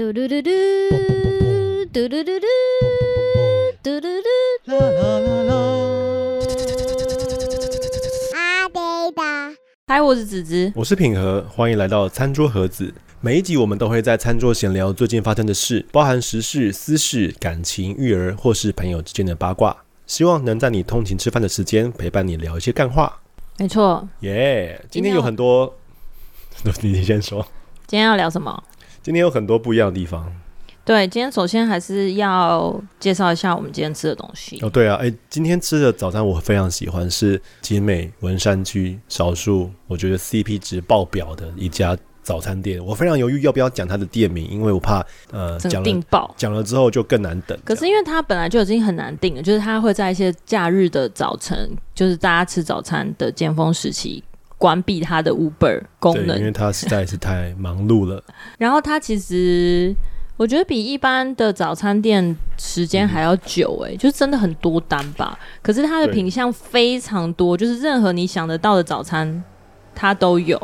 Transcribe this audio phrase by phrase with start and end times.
[0.00, 0.50] 嘟嘟嘟嘟，
[1.92, 2.46] 嘟嘟嘟嘟，
[3.82, 4.08] 嘟嘟
[4.64, 5.54] 嘟，啦啦啦啦。
[8.34, 8.80] 阿呆
[9.12, 9.56] 的，
[9.88, 12.94] 嗨，我是子子，我是品和，欢迎来到餐桌盒子。
[13.20, 19.76] 每一集我们都会在餐桌闲聊最近发生的事，包含时事、私事、感情、育儿，或是朋友之间的八卦。
[20.06, 23.20] 希望能在你通勤吃饭的时间陪伴你聊一些干话。
[23.58, 24.82] 没错，耶！
[24.90, 25.76] 今天有很多，
[26.80, 27.46] 你先说。
[27.86, 28.62] 今天要聊什么？
[29.02, 30.30] 今天有很多不一样的地方。
[30.84, 34.58] 对，今天首先还是要介绍一下我们今天吃的东西。
[34.62, 41.96] 哦，对啊，哎，今天吃的早餐我非常喜欢，是集美文山区少数我觉得 CP 值爆表的一家。
[42.22, 47.58] 早餐店，我非常犹豫要不要讲它的店名，因为我怕呃讲订爆讲了之后就更难等。
[47.64, 54.22] 可是因为它本来就已经很难定了，就是它会在一些假日的早晨，就是大家吃早餐的尖峰时期
[54.60, 58.22] 关闭它的 Uber 功能，因为它实在是太忙碌了。
[58.58, 59.94] 然后它其实
[60.36, 65.38] 我觉得比一般的早餐店时间还要久诶、欸，嗯、就是真的很多单吧。
[65.62, 69.42] 可是它的品相非常多，就是任何你想得到的早餐
[69.94, 70.60] 它都有。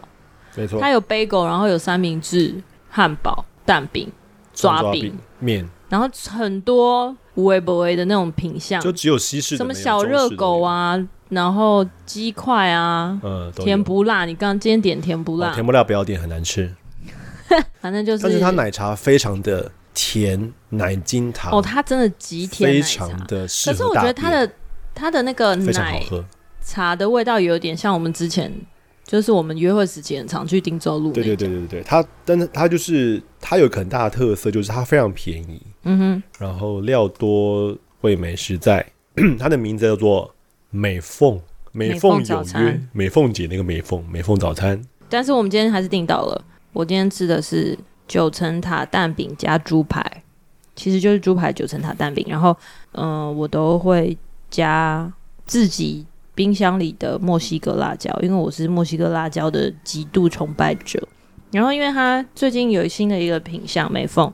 [0.54, 2.54] 没错，它有 bagel，然后有三明治、
[2.90, 4.12] 汉堡、蛋饼、
[4.52, 10.98] 抓饼、面，然后很多无微不微的那种品相，就只有西式的，什么小热狗啊，
[11.28, 14.24] 然后鸡块啊，嗯，甜不辣。
[14.24, 16.70] 你刚刚今天点甜不辣，甜不辣不要点，很难吃。
[17.80, 23.42] 反正就是，但是它奶茶非常的甜，奶精糖哦，它真的极甜，非常的。
[23.42, 24.52] 可是我觉得它的
[24.94, 26.02] 它的那个奶
[26.60, 28.52] 茶的味道有点像我们之前。
[29.06, 31.12] 就是我们约会时间很常去汀州路。
[31.12, 38.84] 对对对对对，它，但是它就是它有很大的特色，就是它非常便宜，嗯哼，然后料多，味美实在。
[39.38, 40.34] 它的名字叫做
[40.70, 41.40] 美凤，
[41.72, 44.80] 美凤有约，美凤姐那个美凤，美凤早餐。
[45.08, 50.02] 但是我们今天还是订到了，我今天吃的是九层塔蛋饼加猪排，
[50.74, 52.56] 其实就是猪排九层塔蛋饼，然后
[52.92, 54.18] 嗯、呃，我都会
[54.50, 55.10] 加
[55.46, 56.04] 自己。
[56.36, 61.02] 冰箱里的墨西哥辣椒，因为我是墨西哥辣椒的极度崇拜者。
[61.50, 64.30] 然后，因为它最近有新的一个品相，美凤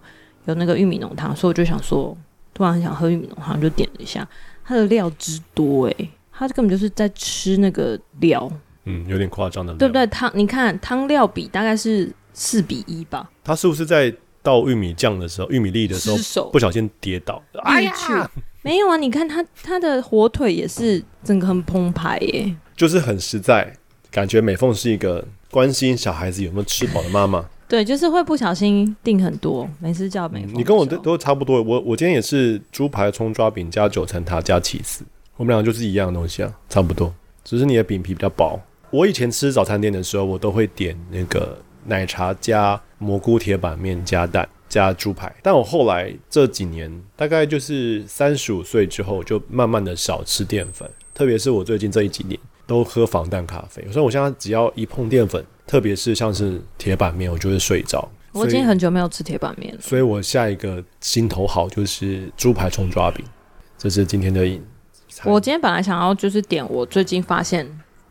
[0.47, 2.16] 有那个玉米浓汤，所以我就想说，
[2.53, 4.26] 突然很想喝玉米浓汤，就点了一下。
[4.64, 8.50] 它的料之多诶，它根本就是在吃那个料，
[8.84, 10.06] 嗯，有点夸张的，对不对？
[10.06, 13.28] 汤，你看汤料比大概是四比一吧。
[13.42, 17.42] 它是不是在倒玉米酱的时候，玉米粒的时候不小心跌倒？
[17.64, 18.30] 哎呀！
[18.62, 23.76] 没有啊，你看他他的火腿也是整个很澎湃耶，就是很实在，
[24.09, 27.44] 感觉美凤是一个关心小孩子有没有吃饱的妈妈。
[27.72, 30.59] 对，就是会不小心订很多，每次叫美凤、嗯。
[30.59, 35.03] 你跟我都都差不多，我我今天也是猪排葱抓饼加九层塔加起司，
[35.38, 37.10] 我们俩就是一样的东西啊，差不多，
[37.43, 38.60] 只是你的饼皮比较薄。
[38.91, 41.56] 我以前吃早餐店的时候，我都会点那个
[41.87, 44.47] 奶茶加蘑菇铁板面加蛋。
[44.69, 58.06] 加猪排，但我后来这几年，大概就是三十五岁之后，就慢慢的少吃淀粉，特别是我最近这一几年都喝防弹咖啡，所以我现在只要一碰淀粉，特别是像是铁板面，我就会睡着。
[58.33, 63.25] 我已经很久没有吃铁板面了，所以我下一个心头好就是猪排葱抓饼，
[63.78, 64.62] 这是今天的饮。
[65.25, 67.66] 我今天本来想要就是点，我最近发现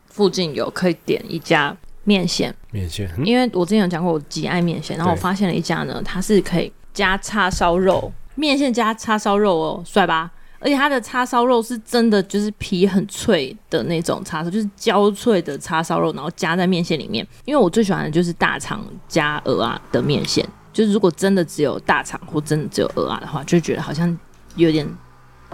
[0.06, 1.76] 附近有可以点一家。
[2.02, 10.32] 面线，面线，嗯、因为我之前有讲过我极爱面线，然后我发现了一家呢，它是可以加叉烧肉，面线加叉烧肉哦，帅吧？
[10.62, 17.26] 而且它的叉烧肉是真的就是皮很脆的那种叉烧，就是焦脆的叉烧肉，然后加在面线里面。
[17.44, 24.16] 因为我最喜欢的就是大肠加蚵仔的面线，就是如果真的只有大肠或真的只有蚵仔的话，就觉得好像
[24.54, 24.88] 有点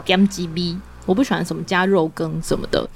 [0.04, 0.78] 咸鸡逼。
[1.06, 2.88] 我不喜欢什么加肉羹什么的，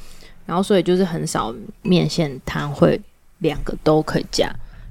[0.45, 3.01] 然后所以就是很少面线摊会。
[3.39, 4.47] 两个都可以加，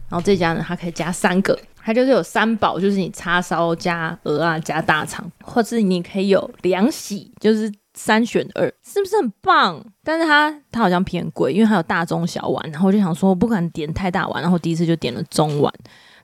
[0.09, 9.84] 然后这家呢，它可以加三个，它就是有三宝，就是你叉烧加鹅啊加大肠，或是你可以有两喜，就是三选二，是不是很棒？
[10.03, 15.74] 但是它它好像偏贵，因为它有大中小碗，然后我就想说，我不敢点太大碗，然后第一次就点了中碗，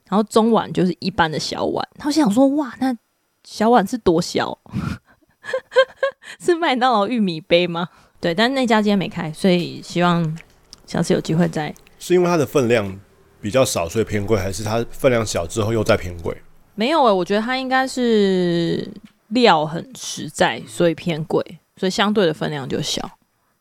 [0.09, 2.95] 然后中碗就是一般的小碗，然后想说，哇，那
[3.43, 4.57] 小碗是多小？
[6.39, 7.87] 是麦当劳玉米杯吗？
[8.19, 10.37] 对，但那家今天没开，所以希望
[10.85, 11.73] 下次有机会再。
[11.99, 12.99] 是因为它的分量
[13.41, 16.35] 比较少，所以偏贵，还是它分量小之后又再偏贵？
[16.75, 18.87] 没有诶、欸，我觉得它应该是
[19.29, 21.43] 料很实在，所以偏贵，
[21.75, 23.09] 所以相对的分量就小。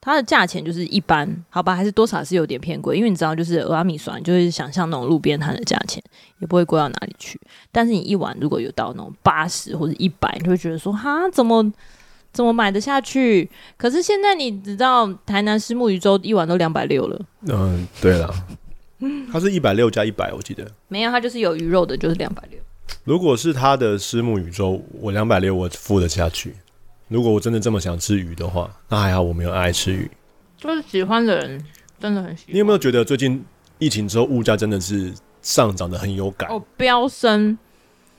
[0.01, 6.01] 它的价钱就是一般，好吧，还是多少是有点偏贵，因为你知道，就是蚵仔米酸，就是想象那种路边摊的价钱，
[6.39, 7.41] 也不会贵到哪里去。
[7.73, 11.73] 但是你一碗如果有到那种八十或者一百，你就会觉得说，哈，怎么
[12.33, 13.51] 怎么买得下去？
[13.77, 17.21] 可是现在你知道，台南虱目鱼粥一碗都两百六了。
[17.49, 18.33] 嗯，对了，
[19.33, 20.67] 它是一百六加一百，我记得。
[20.89, 22.59] 没有，它就是有鱼肉的，就是两百六。
[23.05, 26.55] 如果是他的虱目鱼粥，我两百六我付得下去。
[27.09, 30.11] 如果我真的这么想吃鱼的话，那还好我没有爱吃鱼。
[30.57, 31.65] 就是喜欢的人
[32.01, 32.55] 真的很喜欢。
[32.55, 33.45] 你有没有觉得最近
[33.79, 35.13] 疫情之后物价真的是
[35.43, 36.49] 上涨的很有感？
[36.51, 37.57] 哦，飙升。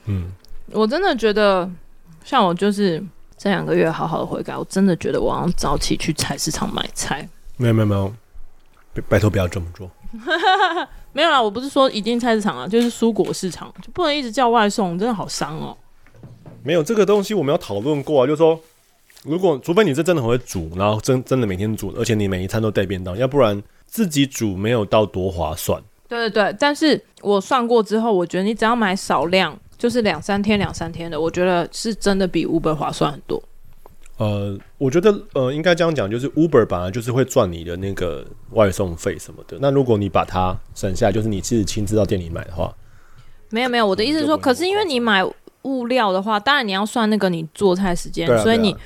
[0.06, 0.31] 嗯，
[0.71, 1.69] 我真的觉得，
[2.24, 3.03] 像我就是
[3.38, 7.27] 这两个月好好的悔改，我真的觉得我要早起去菜市场买菜。
[7.57, 8.13] 没有没有没有，
[9.09, 9.89] 拜托不要这么做。
[11.13, 15.75] 没有啦，我不是说一定菜市场啊，就是蔬果市场，就不能一直叫外送，真的好伤哦。
[16.63, 18.59] 没有这个东西，我们要讨论过啊，就是说，
[19.24, 25.81] 如果除非你是真的很会煮，然后真真的每天煮，而且你每一餐都带便当，要不然自己煮没有到多划算。
[26.07, 33.42] 对对对，但是我算过之后，我觉得你只要买少量，就是两三天两三天的，我觉得是真的比 Uber 划算很多。
[34.18, 39.58] 呃，我觉得呃，应该这样讲，就是 Uber 本来就是会赚你的那个外送费什么的。
[39.62, 42.74] 那如果你把它省下来，就是你自己亲自到店里买的话，
[43.52, 45.24] 没有没有，我的意思是说，可是因为你买
[45.62, 48.80] 物料的话，当然你要算那个你做菜时间，啊、所以你、啊、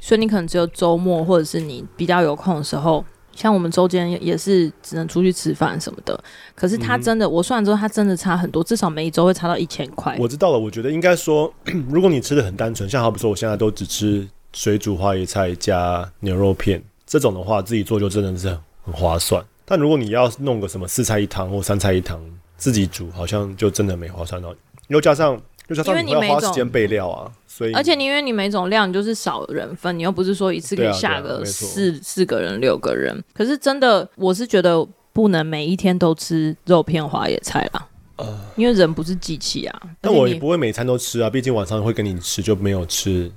[0.00, 3.04] 所以你可能只有周末或者是你比较有空的时候，
[3.34, 6.18] 像我们周间也是只能出去吃饭什么的。
[6.54, 10.16] 可是它真的，嗯、我算了之后，它真的差很多，至少每一周会差到一千块。
[10.18, 11.52] 我知道了，我觉得应该说，
[11.90, 14.26] 如果你吃的很单纯，像好比说我现在都只吃。
[14.52, 18.48] 水煮花椰菜加牛肉片这种的话，自己做就真的是
[18.84, 19.44] 很划算。
[19.64, 22.20] 但如果你要弄个什么四菜一汤或三菜一汤
[22.56, 24.54] 自己煮，好像就真的没划算到。
[24.88, 33.22] 又加上又加上你要花时间备料啊，所以而且你因为你每种量你就是少人份，你又不是说一次可以下个四、啊啊、四个人六个人。
[33.32, 37.86] 可是真的，我是觉得不能每一天都吃肉片花椰菜啦，
[38.16, 39.82] 呃，因为人不是机器啊。
[40.00, 43.30] 但我也不会每餐都吃啊，毕竟晚上会跟你吃，就没有吃。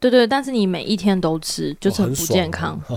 [0.00, 2.80] 对对，但是你每一天都吃，就是很不健康。
[2.86, 2.96] 哦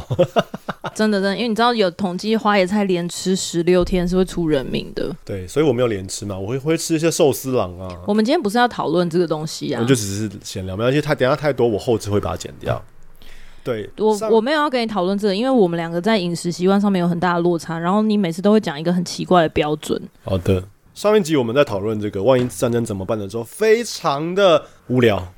[0.82, 5.16] 啊、真的真的，因为你知道有统计，花椰菜连吃十六天是会出人命的。
[5.26, 7.90] 对，所以我没有连吃嘛，我会会吃一些寿司郎啊。
[8.06, 11.02] 我们今天不是要讨论这个东西啊，我就只是闲聊，没关系。
[11.02, 12.80] 他等下太多，我后置会把它剪掉。
[13.64, 20.00] 对，我我没有要跟你讨论这个，因为我们两个在饮食习惯上面有很大的落差，然后你每次都会讲一个很奇怪的标准。
[20.24, 20.64] 好的，
[20.94, 25.34] 上一集我们在讨论这个万一战争怎么办的时候，非常的无聊。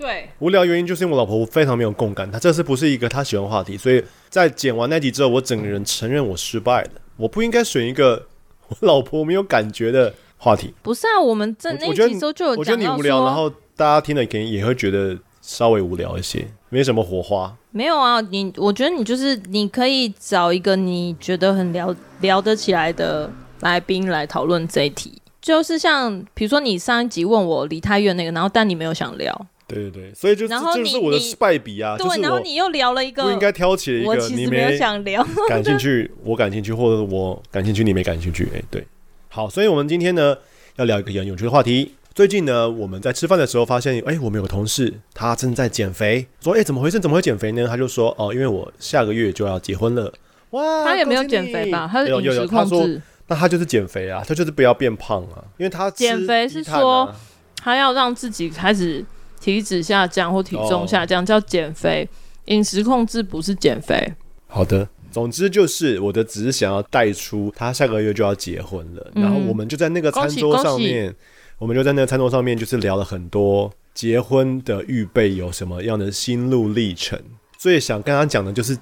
[0.00, 6.90] 对，无聊原因就是因为我老婆非常没有共感，她这次不是一个她喜欢的话题，所以在剪完那集之后，我整个人承认我失败了。
[7.18, 8.26] 我不应该选一个
[8.68, 10.72] 我老婆没有感觉的话题。
[10.82, 17.54] 不是啊，我们这那集时候就有讲到说，我觉得你无聊，然后大家听了肯定也会觉得稍微无聊一些，没什么火花。
[17.70, 23.30] 没有啊，你我觉得你就是你可以找一个你觉得很聊聊得起来的
[23.60, 29.46] 来宾来讨论这一题，就是像比如说你上一集问我离太远那个，然后但你没有想聊。
[29.74, 31.96] 对对对，所以就这就是我的败笔啊！
[31.96, 38.86] 对，然后你又聊了一个，不应该挑起了一个，我其实没有想聊，感兴趣，我感兴趣，或者我感兴趣，你没感兴趣，哎，对，
[39.28, 40.36] 好，所以我们今天呢
[40.76, 41.92] 要聊一个很有趣的话题。
[42.12, 46.98] 最近呢，我们在吃饭的时候发现，哎，我们有个同事他正在减肥，说，哎，怎么回事？
[46.98, 47.66] 怎么会减肥呢？
[47.68, 50.12] 他就说，哦，因为我下个月就要结婚了。
[50.50, 51.88] 哇，他也没有减肥吧？
[51.90, 57.14] 他是饮食控制，那他就是减肥啊，他就是不要变胖啊，因为他减肥是说
[57.56, 59.06] 他要让自己开始。
[59.40, 62.08] 体脂下降或体重下降叫减肥，
[62.44, 64.12] 饮食控制不是减肥。
[64.46, 71.14] 好的，总之就是我的只是想要带出他下个月就要结婚了，然后我们就在那个餐桌上面，
[71.58, 77.18] 我们就在那个餐桌上面就是聊了很多结婚的预备有什么样的心路历程。
[77.56, 78.76] 最想跟他讲的就是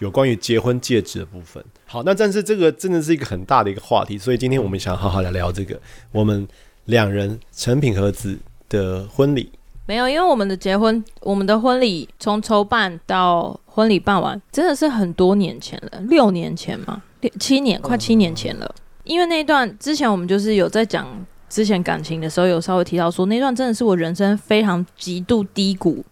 [0.00, 1.64] 有关于结婚戒指的部分。
[1.86, 6.46] 好，那但是这个真的是一个很大的一个话题，所以今天我们想好好来聊这个我们
[6.86, 8.38] 两人成品盒子
[8.68, 9.50] 的婚礼。
[9.84, 18.74] 没有，因为我们的结婚，我们的婚礼从筹办到婚礼办完，真的是很多年前了，六年前嘛，六七年，快七年前了。
[19.04, 21.06] 因为那一段之前我们就是有在讲
[21.48, 26.04] 之前感情的时候，有稍微提到说那段真的是我人生非常极度低谷。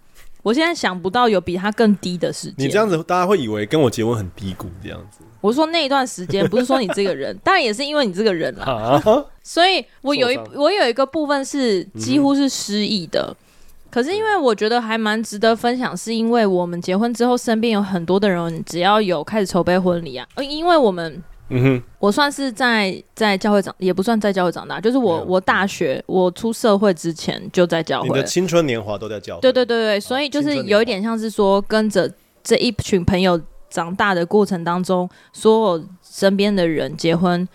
[0.42, 2.54] 我现在想不到有比他更低的时间。
[2.56, 5.20] 你这样子，大家会以为跟我结婚很低谷这样子。
[5.40, 9.00] 我说那一段时间，不是说你这个人，当然也是因为你这个人啦。
[9.44, 13.28] 所以我有一我有一个部分是几乎是失忆的。
[13.30, 13.46] 嗯
[13.90, 32.08] 可是因为我觉得还蛮值得分享，是因为我们结婚之后，身边有很多的人，只要有开始筹备婚礼啊，因为我们，嗯哼，我算是在在教会长，也不算在教会长大，就是我我大学我出社会之前就在教会，你的青春年华都在教会，对对对对，所以就是有一点像是说跟着
[32.44, 37.46] 这一群朋友长大的过程当中，所有身边的人结婚，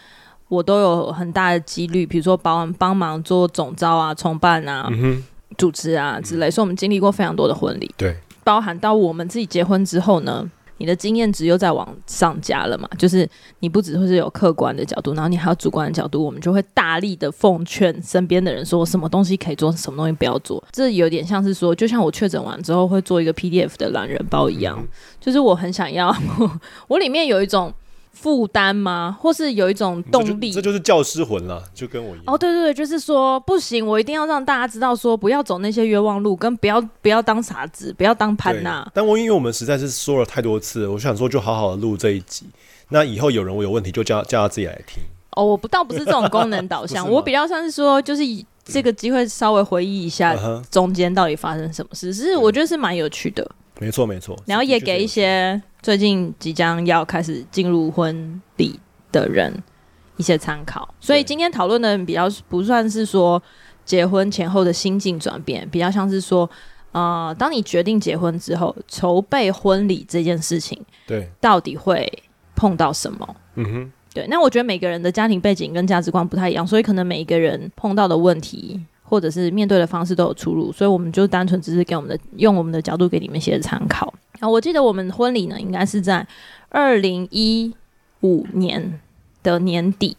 [0.50, 4.90] 我都有很大的几率，比如说帮帮忙做总招啊、重办啊。
[4.92, 5.24] 嗯
[5.56, 13.28] 哼主持啊之类，所以我们经历过非常多的婚礼，对，包含到我们自己结婚之后呢，你的经验值又在往上加了嘛，就是
[13.60, 20.64] 你不只会是有客观的角度，然后你还有主观的角度，我们就会大力的奉劝身边的人说什么东西可以做，什么东西不要做。
[20.72, 24.86] 这有点像是说，就像我确诊完之后会做一个 PDF 的懒人包一样，
[25.20, 26.16] 就是我很想要，
[26.88, 27.74] 我里面有一种。
[28.16, 29.16] 负担吗？
[29.20, 30.52] 或是有一种动力？
[30.52, 32.24] 这就，是教师魂了，就跟我一样。
[32.26, 38.90] 哦，对对对，就是说不行，我一定要让大家知道，说不要走那些冤枉路，跟不要不要当傻子，不要当潘娜。
[38.94, 42.46] 但我因为我们实在是说了太多次，我想说就好好的录这一集。
[42.90, 45.04] 那以后有人我有问题，就叫叫他自己来听。
[45.32, 50.36] 哦，我不倒不是这种功能导向， 我比较像是说，就是以这个机会稍微回忆一下
[50.72, 53.46] 中间到底发生什么事，只是我觉得是蛮有趣的。
[53.78, 58.80] 没错没错，然后也给一些最近即将要开始进入婚礼
[59.12, 59.54] 的人
[60.18, 60.92] 一些参考。
[61.00, 63.40] 所以今天讨论的比较不算是说
[63.86, 66.50] 结婚前后的心境转变，比较像是说，
[66.92, 72.12] 呃，当你决定结婚之后，筹备婚礼这件事情，对，到底会
[72.56, 73.36] 碰到什么？
[73.54, 74.26] 嗯哼，对。
[74.28, 78.84] 那我觉得每个人的家庭背景跟价值观不太一样，所以可能每一个人碰到的问题。
[79.08, 84.12] 或者是面对的方式都有出入，所以我们就单纯只是给我们的用我们的角度给你们一些参考。
[84.46, 86.26] 啊，我记得我们婚礼呢，应该是在
[86.70, 87.74] 二零一
[88.22, 89.00] 五年
[89.42, 90.16] 的年底。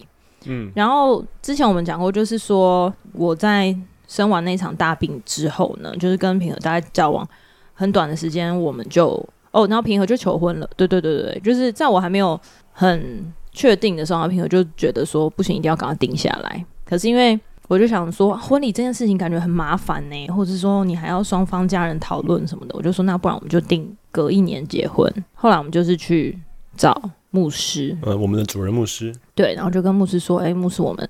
[0.47, 3.75] 嗯，然后之前我们讲过，就是说我在
[4.09, 7.27] 生完那场大病之后呢，就是跟平和大概交往
[7.73, 10.69] 很短的时间，我们就哦，然后平和就求婚了。
[10.77, 12.39] 对对对对，就是在我还没有
[12.73, 16.65] 很确定的时候，平和就觉得说不行，一定要赶快定下来。
[16.85, 22.75] 可是因为我就想说，婚礼这件事情感觉很麻烦呢，或者说你还要双方家人讨论什么的。
[22.77, 25.13] 我就说，那不然我们就定隔一年结婚。
[25.35, 26.39] 后来我们就是去
[26.77, 31.09] 找牧师，呃，我们的主任牧师，对，然后就跟牧师说，哎，牧师，我们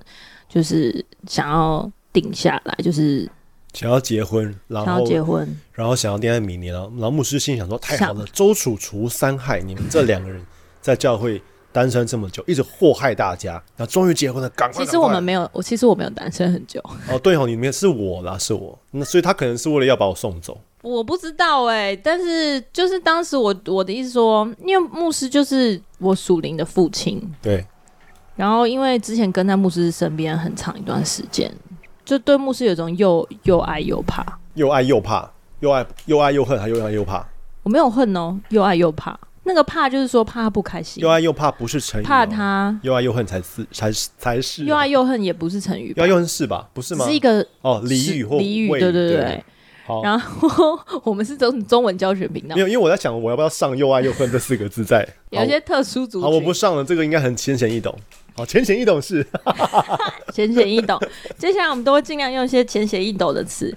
[0.48, 3.30] 就是想要定下来，就是
[3.74, 6.90] 想要结婚，然后想要结婚，然后想要定在明年了。
[6.94, 10.42] 然后牧师心想说，太好了，周楚除三害，你们这两个人
[10.80, 11.42] 在教会。
[11.76, 14.82] 单身这么久，一直祸害大家，然后终于结婚了，赶快！
[14.82, 16.80] 其实我们没有，我其实我没有单身很久。
[17.10, 18.78] 哦，对哦，里面是我啦，是我。
[18.92, 20.58] 那所以他可能是为了要把我送走。
[20.80, 27.62] 我不知道哎、欸，但是就是当时我我的意思说，因为牧师就是我属灵的父亲，对。
[28.36, 31.54] 然后因为之前跟在牧师身边很长一段时间，
[32.06, 35.30] 就对牧师有种又又爱又怕，又爱又怕，
[35.60, 37.26] 又爱又爱又恨，还又爱又怕。
[37.64, 39.18] 我没有恨哦，又爱又怕。
[39.46, 46.68] 那个怕就是说怕他不开心，又爱又怕不是成语，怕他又爱又恨才是才是才是，又爱又恨也不是成语，又爱又恨是吧？
[46.74, 47.06] 不是吗？
[47.06, 49.44] 是一个哦，俚语或俚语，对对对
[50.02, 56.22] 然后 我们是中中文教学频道，没有，因为我在想我要不要上又爱又恨这四个字在， 有一些特殊族群。
[56.22, 57.96] 好，我不上了，这个应该很浅显易懂。
[58.36, 59.24] 好，浅显易懂是
[60.34, 61.00] 浅显易懂。
[61.38, 63.72] 接下来我们都会尽量用一些浅显易懂的词。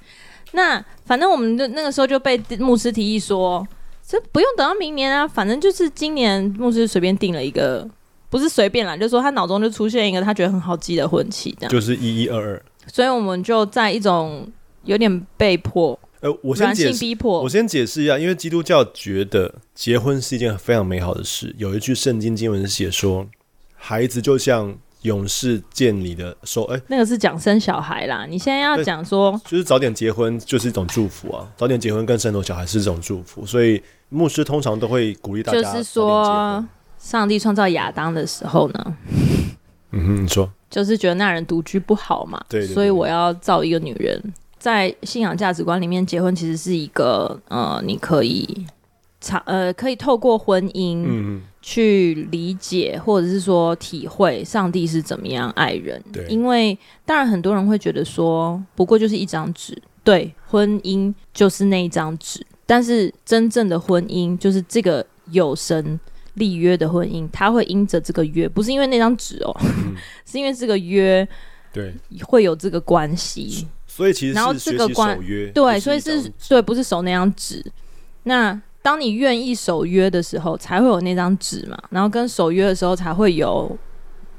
[0.53, 3.65] 那反正我们的那个时候就被牧师提议说。
[4.09, 7.87] 这不用等到明年啊，反正就是今年牧师随便定了一个，
[8.27, 12.65] 不是随便啦，就是说他脑中就出现一个他觉得很好记的婚期，这样就是一一二二。
[12.87, 14.51] 所以我们就在一种
[14.83, 21.53] 有点被迫，呃，我先解释，逼迫，我先解释一下，因为基督教觉得结婚是一件非常美好的事。
[21.59, 23.27] 有一句圣经经文是写说，
[23.75, 24.75] 孩子就像。
[25.03, 28.25] 勇士见你的手，哎、欸，那个是讲生小孩啦。
[28.25, 35.61] 你现在要讲说，就是早点结婚就是一种祝福啊，早点结婚跟生头小孩是一种祝福，所以牧师通常都会鼓励大家。
[35.61, 36.65] 就是说，
[36.97, 38.95] 上帝创造亚当的时候呢，
[39.91, 44.21] 嗯哼，你说，就是觉得那人独居不好嘛，对，对，对，所以我要造一个女人。
[44.57, 48.65] 在信仰价值观里面，结婚其实是一个呃，你可以
[49.21, 51.41] 长呃，可以透过婚姻，嗯。
[51.61, 56.75] 去理解或者是说体会上帝是怎么样爱人，对，因为
[57.05, 65.99] 当然很多人会觉得说，不过就是一张纸，对，婚姻就是那一张纸，但是真正的婚姻就是这个有神
[66.35, 71.27] 立约的婚姻，他会因着这个约，不是因为那张纸哦，嗯、 是因为这个约，
[71.73, 75.19] 对，会有这个关系，所以其实然后这个关
[75.51, 77.65] 对，所以是对，不是守那张纸，
[78.21, 78.61] 那。
[78.81, 81.77] 当你愿意守约的时候，才会有那张纸嘛。
[81.89, 83.77] 然后跟守约的时候，才会有，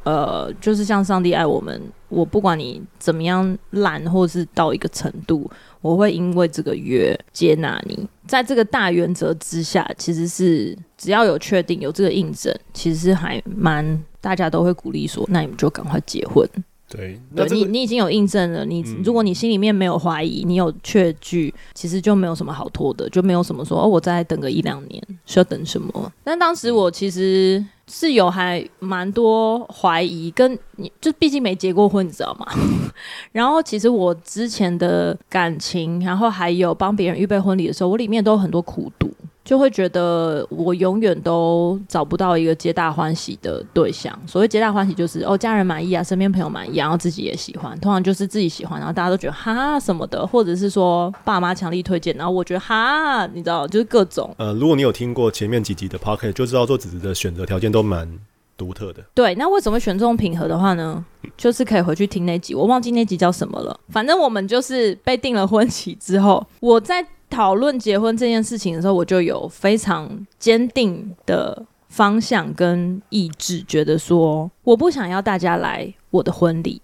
[0.03, 5.49] 呃，就是像上帝爱我们，我不管你怎么样烂，或是到一个程度，
[5.83, 8.09] 我会因为这个约接纳你。
[8.31, 16.49] 在这个大原则之下，其实是只要有确定有这个印证，其实是还蛮大家都会鼓励说，那你们就赶快结婚。
[16.89, 26.13] 对，对你你已经有印证了，你、嗯、如果你心里面没有怀疑，你有确据，其实就没有什么好拖的，就没有什么说哦，我再等个一两年需要等什么？
[26.23, 32.47] 但当时我其实是有还蛮多怀疑，跟你就毕竟没结过婚，你知道吗？
[33.33, 39.11] 然后其实我之前的感情，然后还有帮别人预备婚礼的时候，我里面都有很多苦读。
[39.51, 44.17] 就会觉得我永远都找不到一个皆大欢喜的对象。
[44.25, 47.77] 所谓皆大欢喜，就是哦，家人满意啊，身边朋友满意，然后自己也喜欢。
[47.81, 54.33] 通常就是自己喜欢，然后大家都觉得哈什么的，或者是说爸妈强力推荐，然后我觉得哈，你知道，就是各种。
[54.39, 58.09] 呃，如果你有听过前面几集的 p o c k e t 就知道做子子的选择条件都蛮
[58.57, 59.03] 独特的。
[59.15, 61.05] 对，那为什么选这种品盒的话呢？
[61.37, 63.77] 就是可以回去听那集，我忘记那集叫什么了。
[63.89, 67.05] 反正我们就是被订了婚期之后，我在。
[67.31, 76.83] 讨论结婚这件事情的时候，我就有非常坚定的方向跟意志，觉得说我不想要大家来我的婚礼。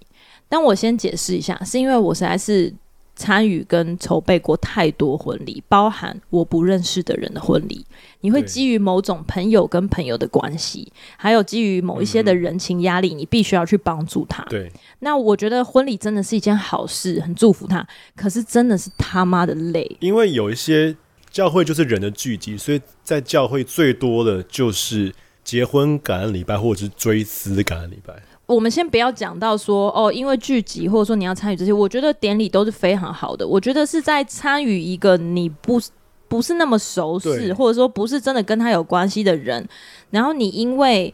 [0.49, 2.73] 但我先解释一下，是因为我实在是。
[3.16, 7.85] 参与跟筹备过太多婚礼，包含我不认识的人的婚礼。
[8.20, 14.44] 你会基于某种朋友跟朋友的关系，还有基于某一些的人情压力，你必须要去帮助他。
[14.44, 17.87] 对，那我觉得婚礼真的是一件好事，很祝福他。
[18.14, 20.94] 可是真的是他妈的累，因为有一些
[21.30, 28.14] 教会就是人的聚集，所以在教会最多的就是结婚感恩礼拜，或者是追思感恩礼拜。
[28.47, 33.47] 我们先不要讲到说哦，因为聚集或者说你要参与这些，我觉得典礼都是非常好的。
[33.47, 35.81] 我觉得是在参与一个你不
[36.29, 39.67] 不是那么熟识，或者说不是真的跟他有关系的人，
[40.11, 41.12] 然后你因为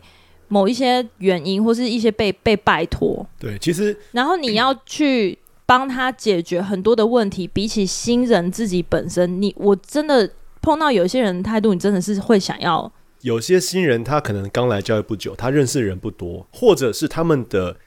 [0.49, 12.93] 某一些原因或是一些被被拜托，对，其实然后你要去帮他解决很多的问题，比起新人自己本身，你我真的碰到有些人态度，你真的是会想要。
[13.23, 17.79] 有些新人他可能刚来教育不久，他认识的人不多，或者是他们的。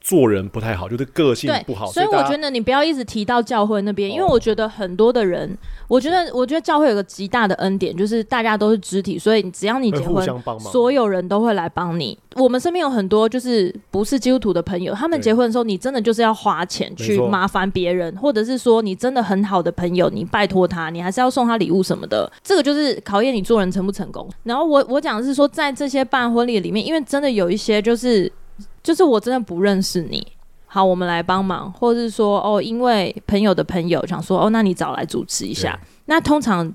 [0.00, 5.56] 做人不太好，就是个性不好，所以我觉得你不要一直提到教会那边，因为我觉得很多的人，
[5.88, 10.26] 我觉得我觉得教会有个极大的恩典，就是大家都是肢体，所以只要你结婚，
[10.58, 12.18] 所有人都会来帮你。
[12.36, 24.28] 我们身边有很多就是不是基督徒的朋友，他们结婚的时候，你真的就是要花钱去麻烦别人，或者是说你真的很好的朋友，你拜托他，你还是要送他礼物什么的，这个就是考验你做人成不成功。
[24.44, 28.30] 然后我我讲的是说，在这些办婚礼里面，因为真的有一些就是。
[28.82, 30.26] 就是我真的不认识你，
[30.66, 35.78] 好，我们来帮忙，或者是说，哦，因为朋友的朋友想说，哦，那你找来主持一下。
[36.06, 36.72] 那通常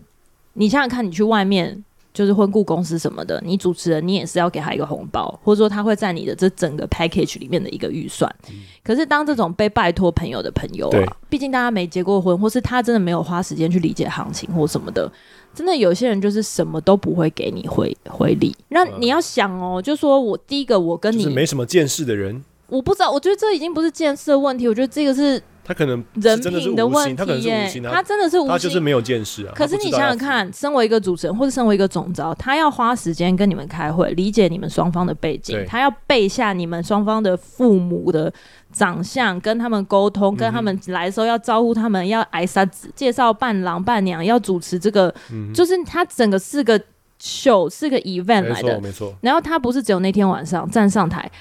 [0.54, 8.34] 你想想看，你去外面就是婚顾公司什么的，你主持人你也是要给他一个红包，或者说他会在你的这整个 package 里面的一个预算。
[8.50, 8.56] 嗯。
[8.84, 15.12] 可是当这种被拜托朋友的朋友啊，毕竟大家没结过婚，或是他真的没有花时间去理解行情或什么的。
[15.56, 29.54] 真的有些人就是什么都不会给你回回礼，那你要想哦，就说我第一个我跟你、就是没什么见识的人，我不知道，我觉得这已经不是见识的问题，我觉得这个是他可能人品的问题耶，他真的是无心，他就是没有见识啊。
[29.56, 38.32] 可是你想想看，身为一个主持人或者身为一个总招，他要花时间跟你们开会，理解你们双方的背景，他要背下你们双方的父母的。
[38.74, 46.78] 长相跟他们沟通，跟他们来的时候要招呼他们，要挨沙子，介绍伴郎伴娘，要主持这个，嗯、就是他整个四个
[47.18, 49.16] 秀，是个 event 来的，没错。
[49.22, 51.32] 然后他不是只有那天晚上站上台，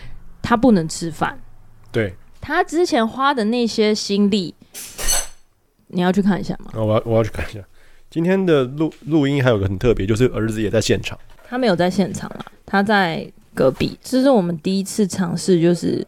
[0.45, 1.41] 他不能吃饭。
[1.91, 2.15] 对。
[2.41, 4.55] 他之前花的那些心力，
[5.89, 6.71] 你要去看一下吗？
[6.75, 7.59] 我要我要去看一下。
[8.11, 11.19] 今天的录录音还有个很特别，就是儿子也在现场。
[11.49, 13.99] 他没有在现场啊，他在隔壁。
[14.03, 16.07] 这是我们第一次尝试，就是。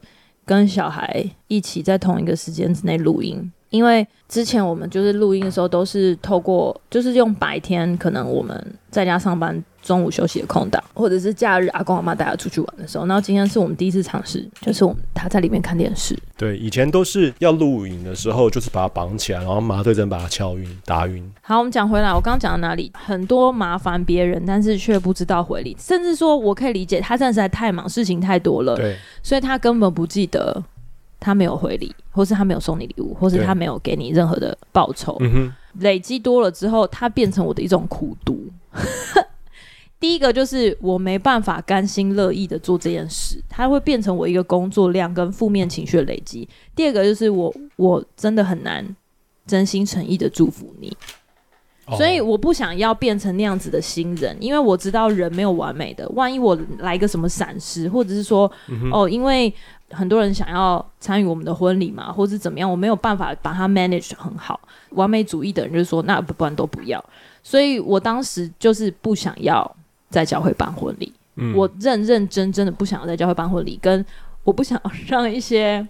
[0.49, 13.07] 跟小孩一起在同一个时间之内录音，因为之前我们就是录音的时候都是透过，就是用白天可能我们在家上班，中午休息的空档，或者是假日阿公阿妈带他出去玩的时候。
[13.07, 16.19] 然后今天是我们第一次尝试，就是我们他在里面看电视。
[16.37, 21.25] 对，以前都是要录影的时候，就是把它绑起来，然后麻醉针把它敲晕、打晕。
[21.41, 22.91] 好，我们讲回来，我刚刚讲到哪里？
[22.95, 30.65] 很多麻烦别人，但是却不知道回礼，甚至说我可以理解他现在实在太忙，事情太多了，对，所以他根本不记得。
[31.19, 35.19] 他没有回礼，或是他没有送你礼物，或是他没有给你任何的报酬。
[35.79, 38.39] 累积多了之后，他变成我的一种苦毒。
[39.99, 46.49] 第一个就是我没办法甘心乐意的做这件事，它会变成我一个工作量跟负面情绪的累积。
[46.75, 48.85] 第二个就是我我真的很难
[49.47, 50.95] 真心诚意的祝福你，
[51.97, 56.09] 所以我不想要变成那样子的新人，因为我知道人没有完美的。
[56.11, 58.51] 万一我来个什么闪失，或者是说
[58.93, 59.53] 哦，因为。
[59.91, 64.59] 很多人想要参与我们的婚礼嘛，或者怎么样，我没有办法把它 manage 很好。
[64.91, 67.03] 完美主义的人就是说，那不不然都不要。
[67.41, 69.77] 所以我当时就是不想要
[70.11, 74.05] 在教会办婚礼，嗯，我认认真真的不想要在教会办婚礼，跟
[74.45, 75.87] 我不想 让一些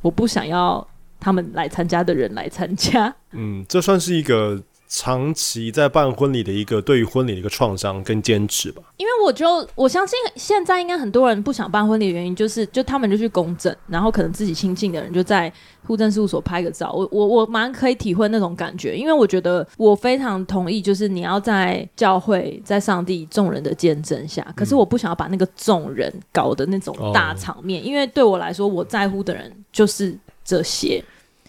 [0.00, 0.86] 我不想要
[1.18, 3.14] 他们来参加的人来参加。
[3.32, 8.82] 嗯，这算是一个长期在办婚礼的一个对于婚礼的一个创伤跟坚持吧。
[8.96, 15.52] 因为我就我相信现在应该很多人不想办婚礼的原因就是，就他们就去公证，然后可能自己亲近的人就在
[15.86, 16.92] 户政事务所拍个照。
[16.92, 31.04] 我我我蛮可以体会那种感觉，因为我觉得我非常同意，就是你要在教会，在上帝众人的见证下，可是我不想要把那个众人搞的那种大场面，嗯、因为对我来说，我在乎的人就是这些。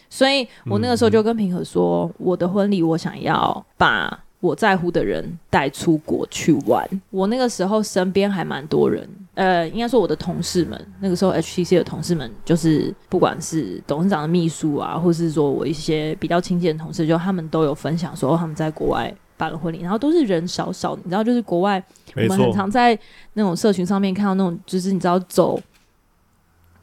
[0.10, 6.88] 所以我那个时候就跟平和说，嗯、我的婚礼我想要把我在乎的人带出国去玩。
[7.10, 21.84] 我那个时候身边还蛮多人，呃，应该说我的同事们，那个时候 HTC 的同事们，就是不管是董事长的秘书啊，或是说我一些比较亲近的同事，就他们都有分享说他们在国外办了婚礼，然后都是人少少，你知道，就是国外
[22.16, 22.98] 我们很常在
[23.34, 25.60] 那种社群上面看到那种，就是你知道走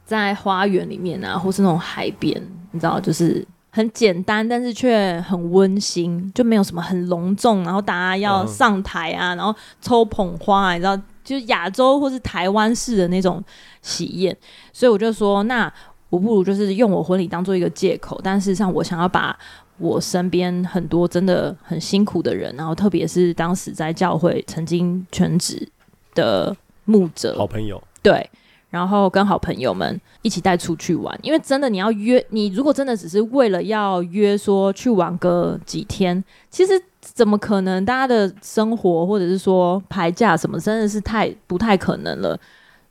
[0.03, 2.41] 在花园里面啊，或是那种海边。
[2.75, 13.43] 你知道，就是很简单，但是却很温馨，就没有什么很隆重，然后大家要上台啊，然后抽捧花，你知道，就是亚洲或是台湾式的那种
[13.81, 14.35] 喜宴。
[14.71, 15.71] 所以我就说，那
[16.09, 19.37] 我不如就是用我婚礼当做一个借口，但事实上我想要把
[19.77, 25.67] 我身边很多真的很辛苦的人，然后特别是当时在教会曾经全职
[26.13, 28.29] 的牧者好朋友，对。
[28.75, 37.85] 然后跟好朋友们一起带出去玩，因为真的你要约你，如果真的只是为了要约说去玩个几天，其实怎么可能？
[37.85, 42.37] 大家的生活或者是说排假什么，真的是太不太可能了。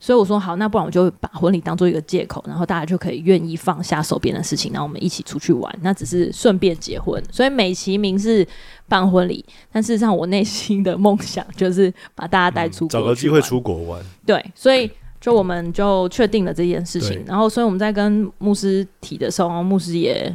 [0.00, 5.78] 所以我说好，那不然我就把婚礼当做一个借口，然后大家就可以愿意放下手边的事情，然后我们一起出去玩。
[5.82, 8.46] 那只是顺便结婚，所以美其名是
[8.88, 14.02] 办婚礼，但事实上我内心的梦想就是把大家带出国，找个机会出国玩。
[14.24, 14.90] 对，所以。
[15.24, 20.30] 就我们就确定了这件事情，然后所以我们在跟牧师提的时候，牧师也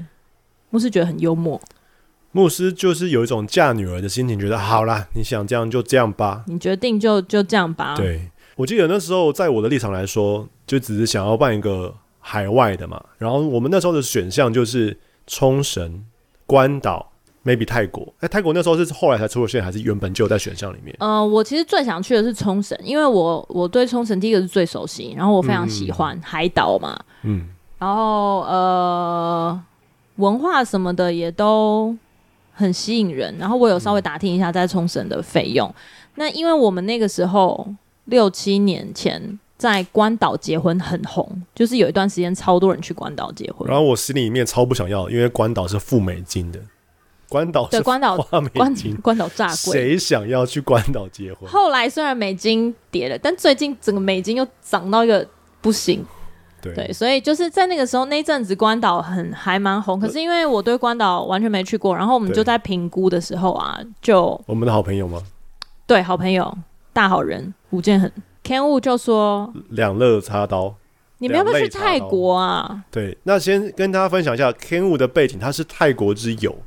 [0.72, 1.62] 牧师觉得很幽默。
[2.32, 7.94] 牧师就是有一种嫁女儿的心情，觉得好啦，你想这样就这样吧，你决定就就这样吧。
[7.96, 14.98] 对，我记得那时候在我的立场来说，就只是想要办一个海外的嘛，然后我们那时候的选项就是
[15.28, 16.04] 冲绳、
[16.48, 17.09] 关岛。
[17.46, 20.96] Maybe 泰国，哎、欸，泰国那时候是后来才出现，还是原本就在选项里面？
[21.00, 27.48] 呃，我其实最想去的是冲绳，因为我我对冲绳第一个是最熟悉，然后我非常喜欢海岛嘛，嗯，
[27.78, 29.62] 然后呃，
[30.18, 31.96] 文化什么的也都
[32.54, 35.74] 很吸引人，然后我有稍微打听一下在冲绳的费用，嗯、
[36.16, 37.74] 那因为我们那个时候
[38.06, 46.60] 六七年前在关岛结婚很红，就是有一段时间超多人去关岛结婚，然后我心里面超不想要，因为关岛是付美金的。
[47.30, 51.48] 关岛对关岛关关岛炸贵，谁想要去关岛结婚？
[51.50, 55.26] 后来虽然美金跌了，但最近整个美金又涨到一个
[55.62, 56.04] 不行。
[56.62, 65.22] 对，对，所以就是在那个时候那阵子关岛很还蛮红，可是因为我对关岛完全没去过，然后我们就在评估的时候啊，就我们的好朋友吗？
[65.88, 66.58] 对，好朋友
[66.92, 68.12] 大好人吴建恒
[68.44, 70.76] Ken Wu 就说两肋插刀，
[71.20, 72.84] 你们要不要去泰国啊？
[72.92, 76.58] 对，那先跟大家分享一下 Ken Wu 的背景，他是泰国之友。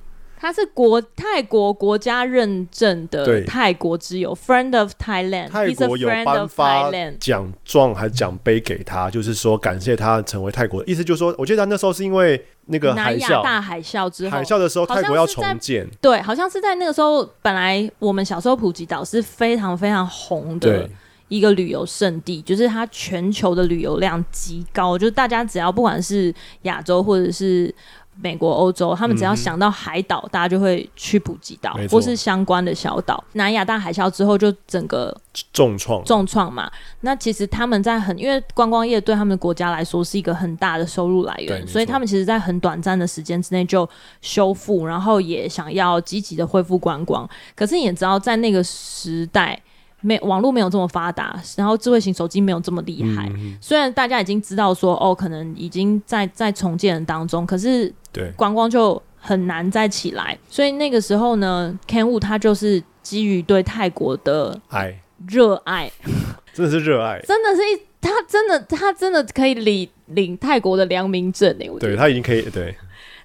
[0.42, 5.48] 他是国泰国国家认证的泰国之友，Friend of Thailand。
[5.48, 10.82] 泰国有颁发奖状还是奖杯给他，就是说感谢他成为泰国。
[10.84, 15.88] 意思就是说，我记得他那时候是因为那个海啸，大海啸之后，海啸的时候泰国要重建。
[16.00, 20.90] 对，好像是在那个时候，本来我们小时候普吉岛是非常非常红的
[21.28, 27.72] 一个旅游胜地，就是它全球的旅游量极高，就是大家只要不管是亚洲或者是。
[28.20, 33.22] 美国、欧洲，他们只要想到海岛，嗯、大家就会去普吉岛或是相关的小岛。
[33.32, 35.16] 南亚大海啸之后，就整个
[35.52, 36.70] 重创，重创嘛。
[37.00, 43.88] 那其实他们在很，因为观光业对他们的国家来说是一个很大的收入来源，所以他们其实在很短暂的时间之内就
[44.20, 47.28] 修复，然后也想要积极的恢复观光。
[47.56, 49.60] 可是你也知道，在那个时代。
[50.02, 53.30] 没网络没有这么发达，然后智慧型手机没有这么厉害。
[53.36, 60.36] 嗯、虽然大家已经知道说哦，可能已经在在重建当中，可是对观光就很难再起来。
[60.50, 65.90] 所以那个时候呢，Ken Wu 他就是基于对泰国的爱热爱，
[66.52, 72.76] 真的是热爱，真的是一他真的他真的可以领领泰国的良民证诶，对他已经可以对。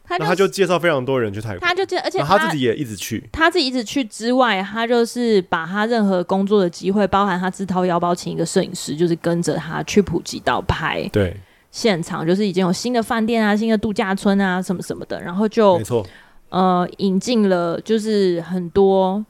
[0.07, 3.27] 他就，他就介绍非常多人去泰国，他就介，而且他，他自己也一直去。
[3.31, 11.07] 他自己一直去之外，他就是把他任何工作的机会，包含他自掏腰包请一个摄影师，就是跟着他去普吉岛拍。
[11.11, 11.35] 对，
[11.71, 16.05] 现场就是已经有新的饭店啊、新的度假村啊什么什么的，然后就没错，
[16.49, 19.23] 呃，引进了就是很多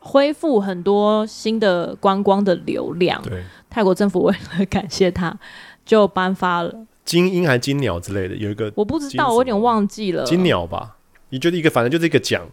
[0.00, 3.22] 恢复很多新的观光的流量。
[3.22, 5.38] 对，泰国政府为了感谢他，
[5.84, 6.74] 就颁发了。
[7.10, 10.22] 金鹰还金鸟之类的，有一个我不知道，我有点忘记了。
[10.22, 10.96] 金鸟吧？
[11.30, 12.46] 你觉得一个，反正就是一个奖，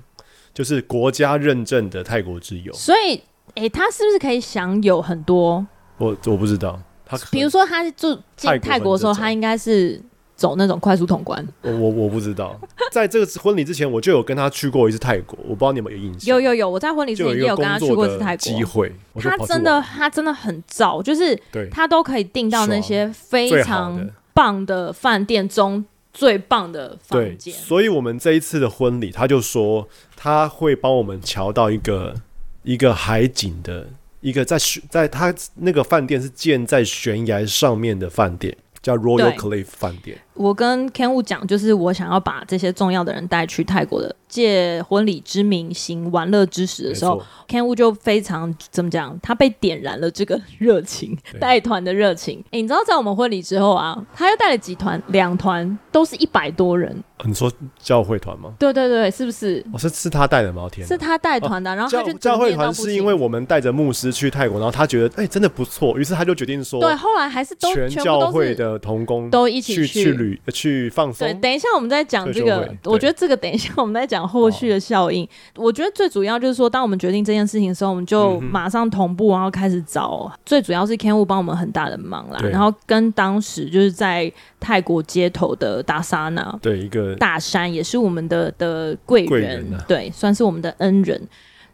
[0.51, 2.73] 就是国家认证的泰国之友。
[2.73, 3.17] 所以，
[3.49, 5.63] 哎、欸，他是不是可以享有很多？
[5.99, 10.01] 我我不知道，他比如说他住进泰国的时候，他应该是。
[10.37, 12.55] 走那种快速通关，我我我不知道，
[12.91, 16.35] 在这个婚礼之前，我就有跟他去过一次泰国，我不知道你有没有印象。
[16.35, 18.41] 有有有，我在婚礼之前也有跟他去过一次泰国。
[18.43, 21.35] 机会，他真的他真的很早，就是
[21.71, 23.99] 他都可以订到那些非常
[24.37, 27.51] 棒的饭店中最棒的房间。
[27.51, 32.13] 所以，我们这一次的婚礼，他就说他会帮我们瞧到一个
[32.61, 33.87] 一个海景的
[34.21, 34.55] 一个在
[34.87, 40.19] 在他那个饭店是建在悬崖上面的饭店，叫 Royal Cliff 饭店。
[40.37, 49.17] 我跟 Ken Wu 讲，就是我想要把这些重要的人带去泰国的，借婚礼之名行玩乐之实的时候，Ken Wu 就非常怎么讲？
[49.21, 52.39] 他被点燃了这个热情，带团的热情。
[52.47, 56.95] 哎、欸，你知道在我们婚礼之后啊，他又带了几团，两团都是一百多人。
[57.25, 58.53] 你说教会团吗？
[58.59, 59.65] 对对对，是不是？
[59.71, 60.67] 我、哦、是是他带的吗？
[60.71, 61.75] 天，是他带团的、啊。
[61.75, 71.27] 然后他就教会团是因为我们带着牧师去泰国，然后他觉得哎、欸、真的不错，于是他就决定说，对，后来还是都全教会的同工都一起去去旅去放松。
[71.27, 75.27] 对，等一下我们再讲这个，我觉得这个等一下我们再讲后续的效应。
[75.55, 80.31] 我觉得最主要就是说，当我们决定这件事情的时候，我们就马上同步，然后开始找。
[80.31, 87.87] 嗯、最主要是 Ken Wu 帮我们很大的忙啦，然后跟当时就是在泰国街头的达沙纳，对一个大山也。
[87.87, 91.21] 是我们的的贵人，人啊、对，算是我们的恩人。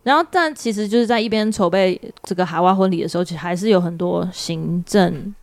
[0.03, 5.33] 然后，但其实就是在一边筹备这个海外婚礼的时候，其实还是有很多行政，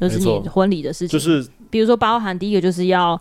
[0.00, 3.20] 就是你婚礼的事情，就是比如说包含第一个就是要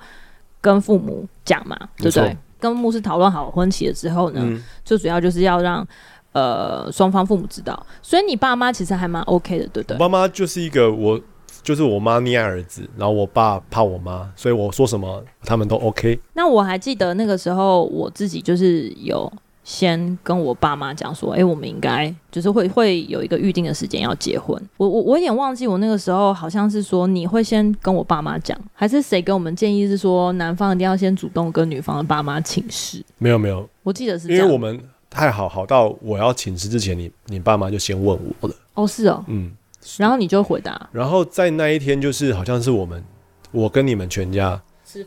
[0.62, 2.38] 跟父母讲嘛，对不对？
[2.58, 5.86] 跟牧师讨论好婚期了之后呢，嗯、最主要就是要让
[6.32, 7.86] 呃双方父母知道。
[8.02, 9.98] 所以你爸妈其实还蛮 OK 的，对不对？
[9.98, 11.20] 爸妈就是一个我。
[11.64, 16.20] 就是我妈溺爱儿子，然后我爸怕我妈，所以我说什么他们都 OK。
[16.34, 19.32] 那我还记得那个时候，我自己就是有
[19.66, 24.58] 先跟我爸妈讲说，哎、欸，我们应该就是会会有一个预定的时间要结婚。
[24.78, 33.04] 我我我有点忘记，我那个时候好像是说你会先跟我爸妈讲，还是谁给我们建议是说男方一定要先主动跟女方的爸妈请示？
[33.18, 38.56] 没有没有，我记得是因为我们太好好到我要请示之前，你你爸妈就先问我了。
[38.76, 39.52] 哦，是哦，嗯。
[39.98, 40.90] 然后你就回答。
[40.92, 43.04] 然后在那一天，就是好像是我们，
[43.52, 44.60] 我跟你们全家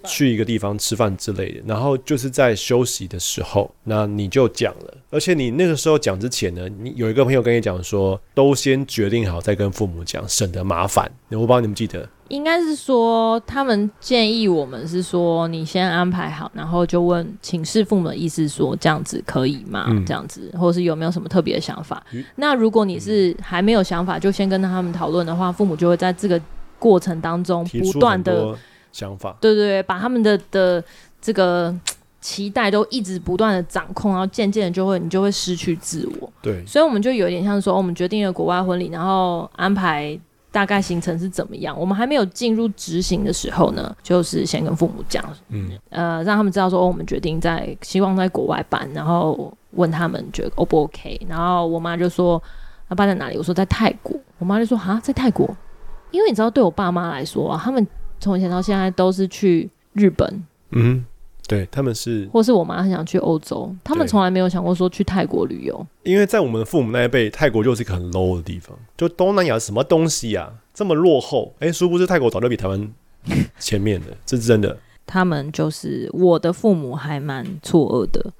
[0.04, 1.62] 去一个地方吃饭之类的。
[1.66, 4.94] 然后就是在休息的时候，那你就讲了。
[5.10, 11.10] 而且你那个时候讲之前呢，你有一个朋友跟你讲说，都先决定好再跟父母讲，省得麻烦。
[11.30, 12.08] 我不知道你们记得。
[12.28, 19.86] 应该是说，他们建议我们是说，你先安排好，然后就问请示父母的意思，说这样子可以吗？
[19.88, 22.04] 嗯、这样子，或者是有没有什么特别的想法？
[22.12, 26.38] 嗯、那如果你是还没有想法，就先跟他们讨论的话，父母就会在这个
[26.78, 28.54] 过程当中不断的
[28.92, 30.82] 想法，对对对，把他们的的
[31.20, 31.74] 这个
[32.20, 36.32] 期待都一直不断的掌控，然后渐渐的就会你就会失去自我。
[36.42, 40.18] 对，所以我们就有点像说，我们决定了国外婚礼，然后安排。
[40.50, 41.78] 大概行程是怎么样？
[41.78, 51.20] 我们还没有进入执行的时候呢，就是先跟父母讲，嗯，呃，让他们知道说，哦，我们决定在希望在国外办，然后问他们觉得 O 不 OK。
[51.28, 52.42] 然后我妈就说，
[52.88, 53.36] 那办在哪里？
[53.36, 54.18] 我说在泰国。
[54.38, 55.46] 我妈就说，啊，在泰国，
[56.10, 57.86] 因为你知道，对我爸妈来说啊，他们
[58.20, 61.04] 从以前到现在都是去日本，嗯。
[61.46, 65.86] 对，他们是，或是我妈很想去欧洲，他们从来没有想过说去泰国旅游。
[66.02, 71.54] 因为在我们的父母那一辈，泰国就是一个很 low 的地方，就东南亚什么东西啊，这么落后。
[71.60, 72.92] 哎，殊不知泰国早就比台湾
[73.58, 74.76] 前面的，这是真的。
[75.06, 78.30] 他们就是我的父母还蛮错愕的，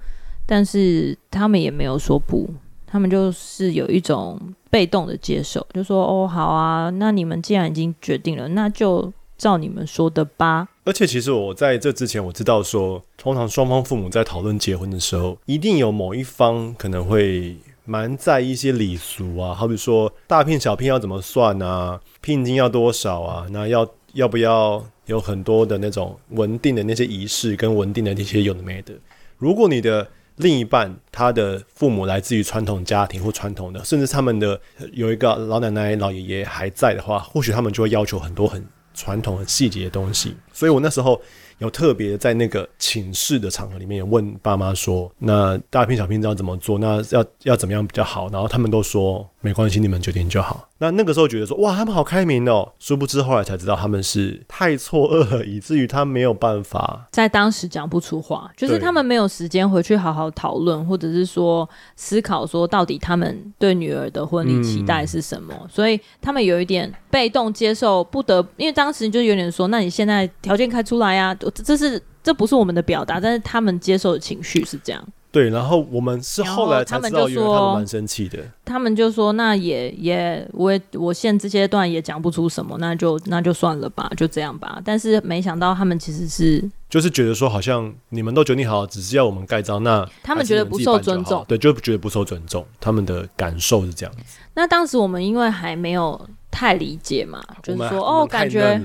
[0.44, 2.46] 但是他们也没有说不，
[2.86, 4.38] 他们就是有一种
[4.68, 9.10] 被动的接受，就说哦好啊，那你们既然已经决定了，那就。
[9.38, 10.68] 照你们说的吧。
[10.84, 28.92] 而且其实我在这之前我知道说，通常双方父母在讨论结婚的时候，一定有某一方可能会蛮在意一些礼俗啊，好比说大聘小聘要怎么算啊，聘金要多少啊，那要要不要有很多的那种稳定的那些仪式跟稳定的那些有的没的。
[29.36, 34.60] 如果你的另一半他的父母来自于传统家庭或传统的，甚至他们的
[34.92, 38.64] 有一个老奶奶老爷爷还在的话，或许他们就会要求很多很。
[38.98, 41.20] 传统很细节的东西，所以我那时候
[41.58, 46.78] 有特别在那个寝室的场合里面，有问爸妈说：“那大片小聘要怎么做？
[46.78, 75.04] 那要要怎么样比较好？”然后他们都说：“没关系，你们决定就好。”那那个时候觉得说：“哇，他们好开明哦。”殊不知后来才知道他们是太错愕了，以至于他没有办法在当时讲不出话，就是他们没有时间回去好好讨论，或者是说思考说到底他们对女儿的婚礼期待是什么，嗯、所以他们有一点被动接受，不得因为当时就有点说：“那你现在条件开出来呀、啊？”这是这不是我们的表达，但是他们接受的情绪是这样。
[75.30, 78.38] 对，然后我们是后来才知道，原来他们蛮生气的。
[78.64, 92.64] 他们就说：“那也也，我也我现这阶段也讲不出什么，那就那就算了吧，就这样吧。”但是没想到他们其实是就是觉得说，好像你们都决定好，只是要我们盖章，那他们觉得不受尊重，对，就觉得不受尊重。
[92.80, 94.38] 他们的感受是这样子。
[94.54, 96.18] 那当时我们因为还没有
[96.50, 98.80] 太理解嘛，就是说哦，感觉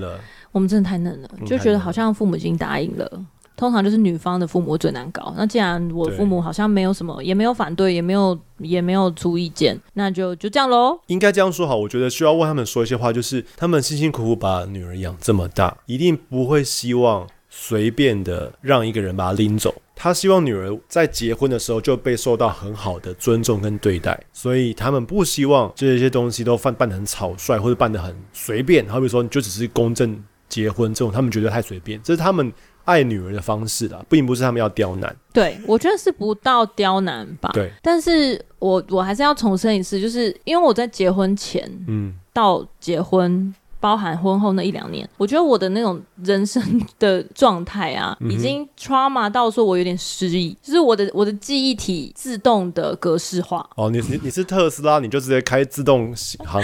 [0.52, 3.24] 我们真的太嫩了，就觉得好像父母已经答应了。
[3.56, 5.32] 通常就是女方的父母最难搞。
[5.36, 10.98] 那既然我父母好像没有什么，也没有反对，也没有也没有出意见，那就就这样喽。
[11.06, 19.72] 应该这样说好，我觉得需要为他们说一些话，就是他们辛辛苦苦把女儿养这么大，一定不会希望随便的让一个人把她拎走。
[19.96, 28.84] 他希望女儿在结婚的时候就被受到很好的尊重跟对待，所以他们不希望这些东西都办办得很草率或者办得很随便。
[28.88, 32.52] 好比说，你就只是公证结婚这种，他们觉得太随便，这是他们。
[32.84, 35.14] 爱女儿的方式啦，并不是他们要刁难。
[35.32, 37.50] 对，我觉得是不到刁难吧。
[37.52, 46.62] 对，但是我我还是要重申一次，就是因为我在结婚前，嗯，到结婚，包含婚后那一两年，我觉得我的那种人生
[46.98, 53.68] 的状态啊，嗯、已经 trauma 到说我有点失忆，就是我的我的记忆体自动的格式化。
[53.76, 56.62] 哦，你你你是特斯拉，你就直接开自动航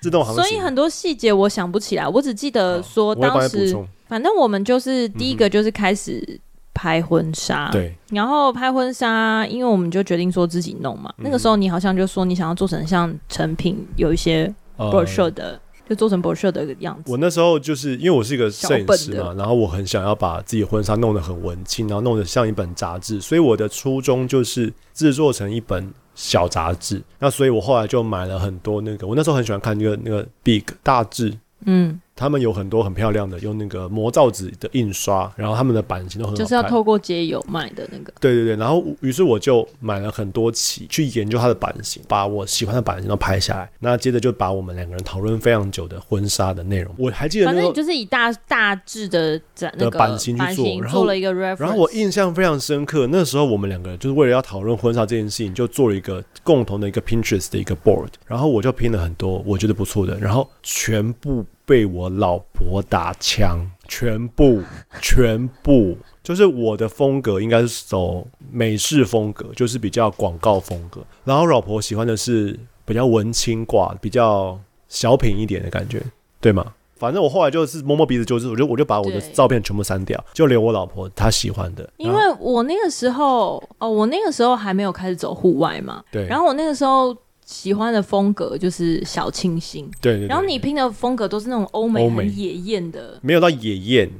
[0.00, 3.76] 自动航，所以很多细节我想不起来，我只记得说当时。
[4.08, 6.40] 反正我们就是第一个就是开始
[6.72, 11.12] 拍婚纱，对、嗯，然后拍婚纱，因为我们就决定说自己弄嘛。
[11.18, 17.12] 嗯、那个时候你好像就说你想要做成像成品有一些 brochure 的，呃、就做成 brochure 的样子。
[17.12, 27.00] 我那时候就是因为我是一个摄影师嘛，然后我很想要把自己婚纱弄得很文青，然后弄得像一本杂志，所以我的初衷就是制作成一本小杂志。
[27.20, 31.32] 那所以我后来就买了很多那个，我那时候很喜欢看那个那个 Big 大志，
[31.64, 32.00] 嗯。
[32.18, 38.12] 他们有很多很漂亮的，用那个魔造纸的印刷，然后他们的版型都很好看，就是要透过街友卖的那个。
[38.20, 43.70] 对对对，然后于是我就买了很多期去研究它的版型，把我喜欢的版型都拍下来。
[43.78, 51.60] 那接着就把我们两个人讨论非常久的婚纱的内容，我还记得那个，反正就是以大大致的展的版型去做，然后做了一个 reference。
[51.60, 61.46] 然后我印象非常深刻，那时候我们两个人就是为了要讨论婚纱这件事情，就做了一个共同的一个 Pinterest 的一个 board，然后我就拼了很多我觉得不错的，然后全部。
[61.68, 64.62] 被我老婆打枪，全部
[65.02, 71.02] 全部就是我的风格，应该是走美式风格，就是比较广告风格。
[71.24, 76.02] 然后老婆喜欢的是比较文青挂，比较小品一点的感觉，
[76.40, 76.72] 对吗？
[76.96, 81.86] 反正我后来就是摸摸鼻子，就是我就我就把我的照片全部删掉，就留我老婆她喜欢的。
[81.98, 86.26] 因为我那个时候哦，我那个时候还没有开始走户外嘛，对。
[86.26, 87.14] 然后我那个时候。
[87.48, 94.10] 喜欢的风格就是小清新，对，对，对，然后你拼的风格都是那种欧美很野艳的，没有到野艳，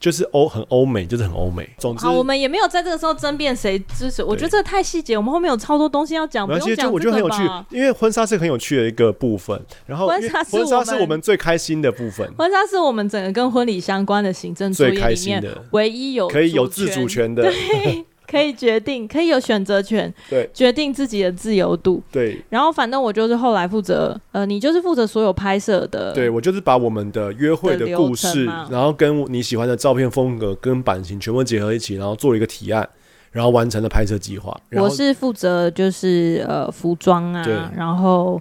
[0.00, 1.68] 就是欧很欧美，就是很欧美。
[1.76, 4.24] 总之，好，我们也没有在这个时候争辩谁支持。
[4.24, 6.90] 我觉得这个太细节，我们后面有超多东西要讲，不用讲。
[6.90, 9.60] 我觉得很有趣，因为婚纱是很有趣的一个部分。
[9.84, 17.42] 然后婚纱婚纱是我们最开心的部分，婚纱是我们整个跟婚礼相关的行政作业里面唯一有可以有自主权的。
[17.42, 22.40] 对可以决定，可以有选择权，对，决定自己的自由度，对。
[22.48, 32.88] 然后反正我就是后来负责，呃，你就是负责所有拍摄的，对，我就是把我们的约会的故事，然后跟你喜欢的照片风格跟版型全部结合一起，然后做了一个提案，
[33.32, 34.56] 然后完成了拍摄计划。
[34.72, 38.40] 我是负责就是呃服装啊，然后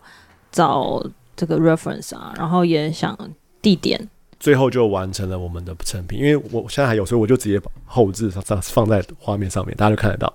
[0.52, 1.04] 找
[1.36, 3.18] 这个 reference 啊，然后也想
[3.62, 4.08] 地点。
[4.40, 10.34] 最后就完成了我们的成品，因为我现在还有，所以我就直接把后置放放在画面上面，大家就看得到。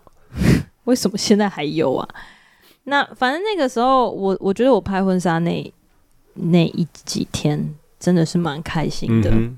[0.85, 2.07] 为什么现在还有啊？
[2.85, 5.73] 那反正那个时候，我我觉得我拍婚纱那
[6.35, 9.57] 那一几天真的是蛮开心的，嗯、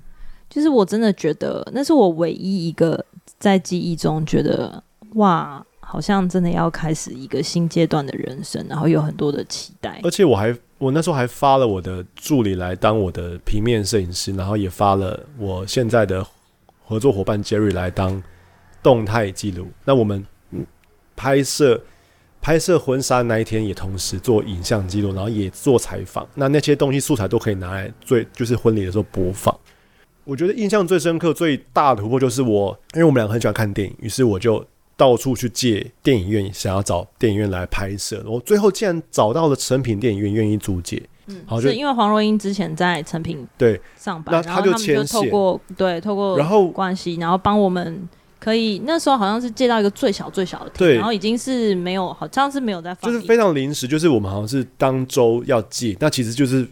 [0.49, 3.05] 就是我真的觉得那是我唯一一个
[3.41, 4.81] 在记忆中觉得
[5.15, 10.57] 哇，好像真的要开始一个新阶段的人生，然后有很多的期待，而且我还。
[10.79, 16.25] 我那时候还发了我的助理来当我的平面摄影师，然后也发了我现在的
[16.85, 18.23] 合作伙伴 Jerry 来当
[18.83, 19.69] 动态记录。
[19.85, 20.25] 那我们
[21.17, 21.83] 拍摄
[22.43, 26.29] 拍摄婚纱那一天也同时做影像记录，然后也做采访。
[26.35, 29.59] 那那些东西素材都可以拿来最就是婚礼的时候播放。
[30.25, 34.62] 我觉得印象最深刻、最大的突破就是我，因为我们两个很喜欢看电影，于是我就。
[34.97, 38.25] 到处去借电影院，想要找电影院来拍摄。
[38.27, 41.03] 我最后竟然找到了成品电影院，愿意租借。
[41.27, 56.65] 嗯，好，是因为黄若英之前在成品对上班，那他就签透过对透过然后关系，然后帮我们可以那时候好像是借到一个最小最小的，对，然后已经是没有，好像是没有在放，就是非常临时，就是我们好像是当周要借，那其实就是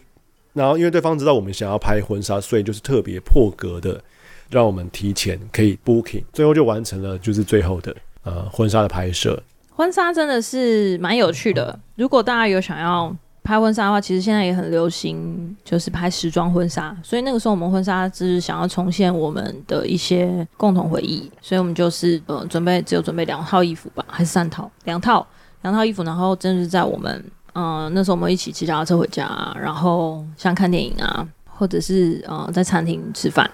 [0.53, 4.01] 然后因为对方知道我们想要拍婚纱，所以就是特别破格的
[4.49, 7.93] 让我们提前可以 booking，最后就完成了，就是最后的。
[8.25, 9.41] 呃婚纱的拍摄。
[9.73, 11.79] 婚纱真的是蛮有趣的。
[11.95, 13.13] 如果大家有想要
[13.43, 16.95] 拍婚纱的话，其实现在也很流行，就是拍时装婚纱。
[17.03, 24.71] 所以那个时候我们婚纱就是想要重现我们的一些共同回忆，所以我们就是呃准备只有准备两套衣服吧，还是三套？
[24.85, 25.25] 两套
[25.61, 27.23] 两套衣服，然后真的是在我们
[27.53, 33.49] 呃那时候我们一起骑脚踏车回家，然后像看电影啊，或者是呃在餐厅吃饭。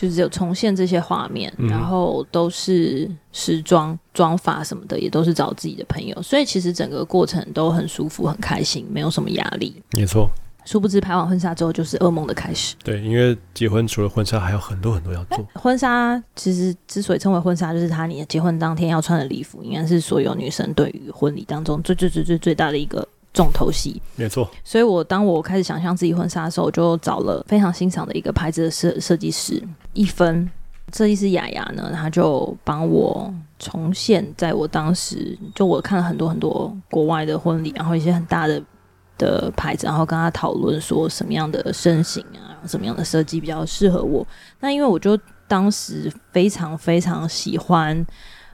[0.00, 9.74] 就是有重现这些画面，然后都是时装妆发什么的，也都是找自己的朋友，所以其实整个过程都很舒服、很开心，没有什么压力。
[9.92, 10.30] 没错。
[10.64, 12.74] 殊不知拍完婚纱之后就是噩梦的开始。
[12.82, 15.46] 对，因为结婚除了婚纱，还有很多很多要做。
[15.54, 23.06] 婚纱其实之所以称为婚纱，就是它你结婚当天要穿的礼服，应该是所有女生对于婚礼当中最最最最最大的一个。
[23.40, 24.46] 重头戏，没错。
[24.62, 29.62] 所以我当我开始想象自己婚纱的时候，我就找了非常欣赏的一个牌子的设设计师
[29.94, 30.50] 一分
[30.92, 38.62] 设计师雅雅呢，他就帮我重现在我当时就我看了很多很多国外的婚礼，然后一些很大的
[39.16, 44.26] 的牌子，然后跟他讨论说什么样的身形啊，什么样的设计比较适合我。
[44.60, 45.18] 那因为我就
[45.48, 48.06] 当时非常非常喜欢。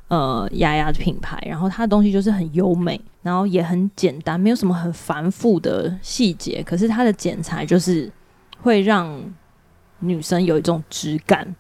[0.09, 6.63] 呃，雅雅的品牌，然后它的东西就是很优美，然后也很简单，没有什么很繁复的细节。
[6.63, 8.09] 可是它的剪裁就是
[8.63, 9.21] 会让
[9.99, 11.53] 女生有一种质感。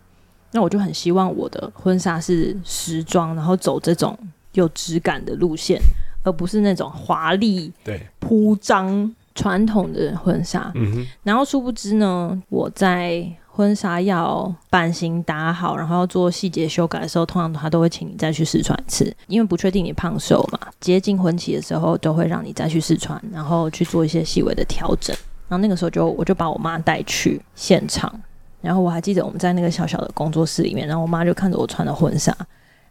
[0.53, 4.16] 那我就很希望我的婚纱是时装，然后走这种
[4.53, 5.80] 有质感的路线，
[6.22, 10.70] 而不是那种华丽、对铺张传统的婚纱。
[10.76, 11.07] 嗯哼。
[11.24, 13.28] 然后殊不知呢，我在。
[13.57, 20.61] 婚纱要版型打好，然后要做细节修改的时候，通常他都会请你再去试穿一次，因为不确定你胖瘦嘛。
[20.78, 25.16] 接近婚期的时候，都会让你再去试穿，然后去做一些细微的调整。
[25.48, 28.12] 然后那个时候就我就把我妈带去现场，
[28.61, 32.36] 然后我还记得我们在那个小小的工作室里面，然后我妈就看着我穿的婚纱，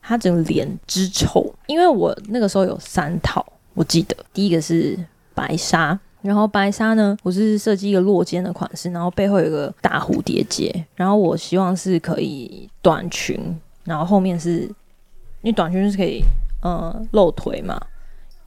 [0.02, 3.46] 她整个脸之丑，因为我那个时候有三套，
[3.76, 4.98] 我记得第一个是
[5.36, 6.00] 白纱。
[6.26, 13.40] 然后白纱呢，我是设计一个落肩的款式，然后背后有个大蝴蝶结，然后我希望是可以短裙，
[13.84, 16.24] 然后后面是，因为短裙是可以
[16.64, 17.80] 呃露腿嘛，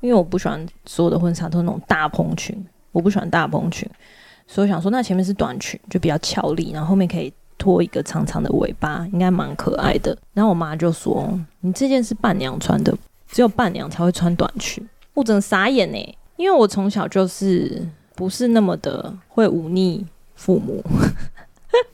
[0.00, 3.88] 因为我不喜欢所有的婚纱都是那种大蓬裙，我不喜欢大蓬裙，
[4.48, 10.18] 所以想说那前面是短裙就比较俏丽，然后后面可以拖一个长长的尾巴，应该蛮可爱的。
[10.34, 11.28] 然后我妈就说
[11.62, 12.92] ：“你这件是伴娘穿的，
[13.28, 16.17] 只有伴娘才会穿短裙。”我真的傻眼呢。
[16.38, 20.82] 因为我从小就是不是那么的会忤逆父母，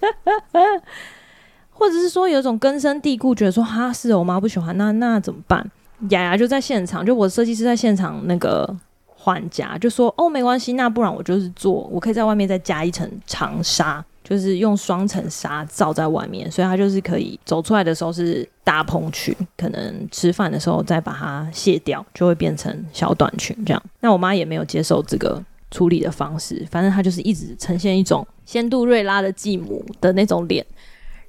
[1.73, 5.69] 或者是说有种根深蒂固，觉得说哈是我妈不喜欢，那那怎么办？
[6.11, 8.69] 雅雅就在现场，就我设计师在现场那个
[9.07, 14.05] 换夹，就说哦没关系，那不然我就是做，我可以在外面再加一层长纱。
[14.25, 23.83] 就是用双层纱罩在外面，所以它就是可以走出来的时候是大蓬裙，可能吃饭的时候再把它卸掉，就会变成小短裙这样。
[24.01, 30.65] 那我妈也没有接受这个处理的方式，反正她就是一直呈现一种仙杜瑞拉的继母的那种脸。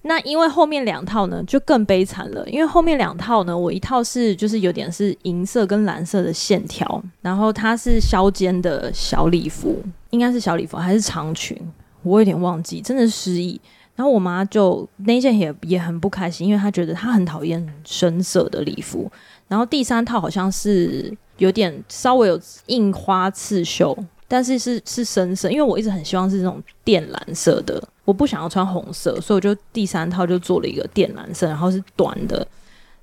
[0.04, 11.60] 那因为后面两套呢就更悲惨了，因为后面两套呢，我一套是就是有点是银色跟蓝色的线条，然后它是削肩的小礼服，应该是小礼服还是长裙？
[12.06, 13.60] 我有点忘记，真的是失忆。
[13.96, 19.10] 然后我妈就那件也也很不开心，因为她觉得她很讨厌深色的礼服。
[19.48, 23.98] 然后第三套好像是有点稍微有印花刺绣，
[24.28, 32.46] 但是是是深色，因为我一直很希望是这种靛蓝色的，我不想要穿红色，所以我就第三套就做了一个靛蓝色，然后是短的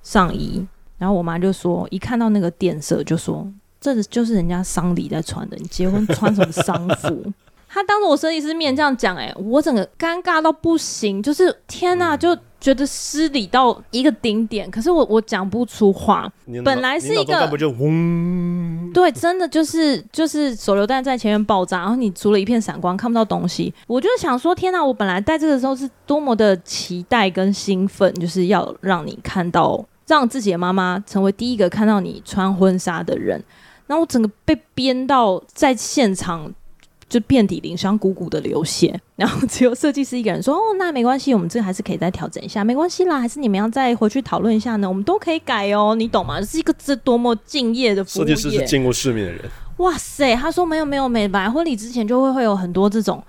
[0.03, 0.63] 上衣。
[0.99, 3.51] 然后我妈就说，一看到那个靛色，就说
[3.81, 7.33] 这就是人家丧礼在穿的，你结婚穿什么丧服？
[7.75, 14.71] 他当着我设计师面这样讲，哎，我整个尴尬到不行，就是天呐，就觉得失礼到一个顶点。
[14.71, 16.31] 可是我我讲不出话，
[16.63, 17.33] 本来是一个，
[18.93, 23.73] 对，真的就是就是手榴弹在前面爆炸，然后你除了一片闪光看不到东西。
[23.87, 33.43] 我就想说，天呐，我本来在这个时候是多么的期待跟兴奋，就是要让你看到，让自己的妈妈成为第一个看到你穿婚纱的人。
[33.87, 36.53] 然后我整个被编到在现场。
[37.13, 46.41] 就遍体鳞伤，鼓鼓的流血，然后只有设计师一个人说：“哦，那没关系，我们这个还是可以再调整一下，没关系啦，还是你们要再回去讨论一下呢，我们都可以改哦，你懂吗？
[46.41, 49.43] 是一个这多么敬业的服务业，设计师是见过世面的人。
[49.77, 53.23] 哇塞，他说没有没有没，本来婚礼之前就会会有很多这种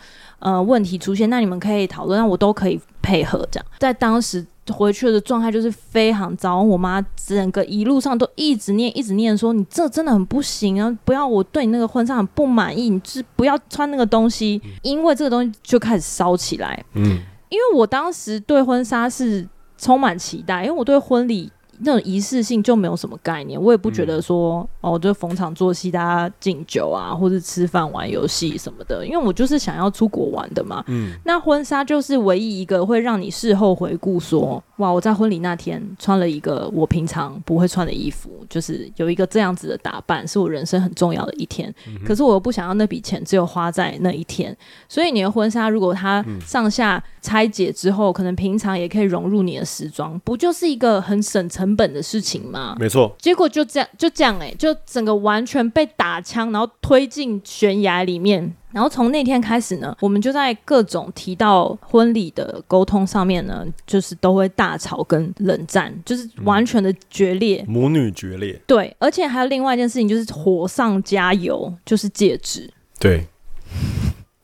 [0.44, 10.98] 呃问题出现，那你们可以讨论，那我都可以配合这样，在当时。”回去的状态就是非常糟，我妈整个一路上都一直念，一直念说：“你这真的很不行啊！
[11.04, 16.82] 不要，我对你那个婚纱很不满意，你就是不要穿那个东西。”因为这个东西就开始烧起来。
[16.94, 17.04] 嗯，
[17.50, 19.46] 因为我当时对婚纱是
[19.78, 30.84] 充满期待，因为我对婚礼那种仪式性就没有什么概念，我也不觉得说、嗯、哦，就逢场作戏，大家敬酒啊，或者吃饭玩游戏什么的，因为我就是想要出国玩的嘛。
[30.88, 41.74] 嗯，那婚纱就是唯一一个会让你事后回顾说，哇，我在婚礼那天穿了一个我平常不会穿的衣服，就是有一个这样子的打扮，是我人生很重要的一天。
[41.88, 44.56] 嗯、可是我又不想要那笔钱只有花在那一天，
[44.90, 52.76] 所以你的婚纱如果它上下拆解之后，可能平常也可以融入你的时装，不就是一个很省成本的事情吗？
[52.78, 53.16] 没错。
[53.20, 58.54] 结果就这样，就这样、欸，哎，就整个完全被打枪，然后推进悬崖里面。
[58.72, 68.60] 然后从那天开始呢，我们就在各种提到婚礼的沟通上面呢，就是都会大吵跟冷战，就是完全的决裂，嗯、母女决裂。
[68.66, 72.68] 对，而且还有另外一件事情，就是火上加油，就是戒指。
[73.00, 73.28] 对，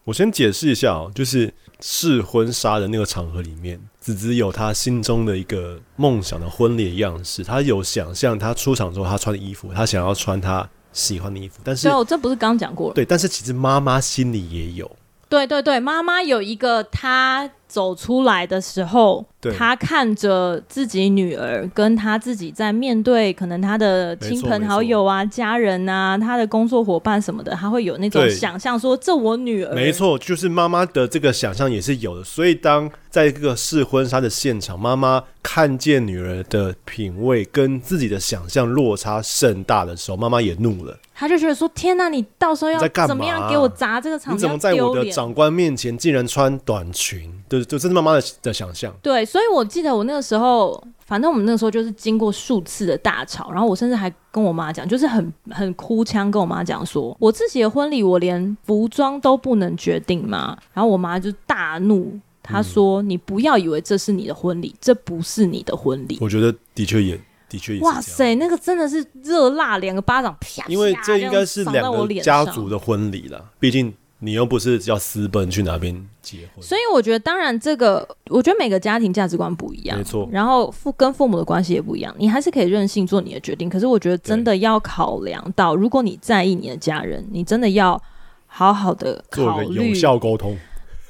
[0.04, 1.52] 我先解释一下哦，就是
[1.82, 10.68] 试婚纱的那个场合里面，子子有他心中的一个梦想的婚礼样式，他有想象他出场之后他穿的衣服，他想要穿他。
[10.92, 12.96] 喜欢的衣服，但是对，我这不是刚讲过了？
[12.96, 14.90] 对，但是其实妈妈心里也有。
[15.30, 17.50] 对对对，妈妈有一个她。
[17.70, 19.24] 走出来的时候，
[19.56, 29.76] 她看着自己女儿，跟她自己在面对可能她的亲朋好友啊、家人啊、她的工作伙伴什么的，她会有那种想象，说这我女儿。
[29.76, 32.24] 没错，就是妈妈的这个想象也是有的。
[32.24, 40.98] 所以当在这个试婚纱的现场，妈妈看见女儿的品味跟自己的想象落差甚大的时候，妈妈也怒了。
[41.20, 44.34] 他就觉得说：“天哪，你到时候要怎么样给我砸这个场？
[44.34, 47.60] 你怎么在我的长官面前竟然穿短裙？”对。
[47.66, 48.94] 就这是妈妈的的想象。
[49.02, 60.58] 对，所以我记得我那个时候，反正我们那个时候就是经过数次的大吵，然后我甚至还跟我妈讲，就是很很哭腔跟我妈讲说，我自己的婚礼我连服装都不能决定吗？
[60.74, 67.20] 然后我妈就大怒，她说：“嗯、你不要以为这是你的婚礼，这不是你的婚礼。”我觉得的确也
[67.50, 67.82] 的确也。
[67.82, 73.94] 哇塞，那个真的是热辣，两个巴掌啪，因为这应该是两个家族的婚礼了，毕竟。
[74.22, 80.28] 你又不是要私奔去哪边结婚，所以我觉得，当然这个，我觉得每个家庭价值观不一样，没错。
[80.30, 83.70] 然后父跟父母的关系也不一样，你还是可以任性做你的决定。
[83.70, 87.98] 可是我觉得真的要考量到，如果你在意你的家人，你真的要
[88.46, 90.58] 好好的考虑有效沟通。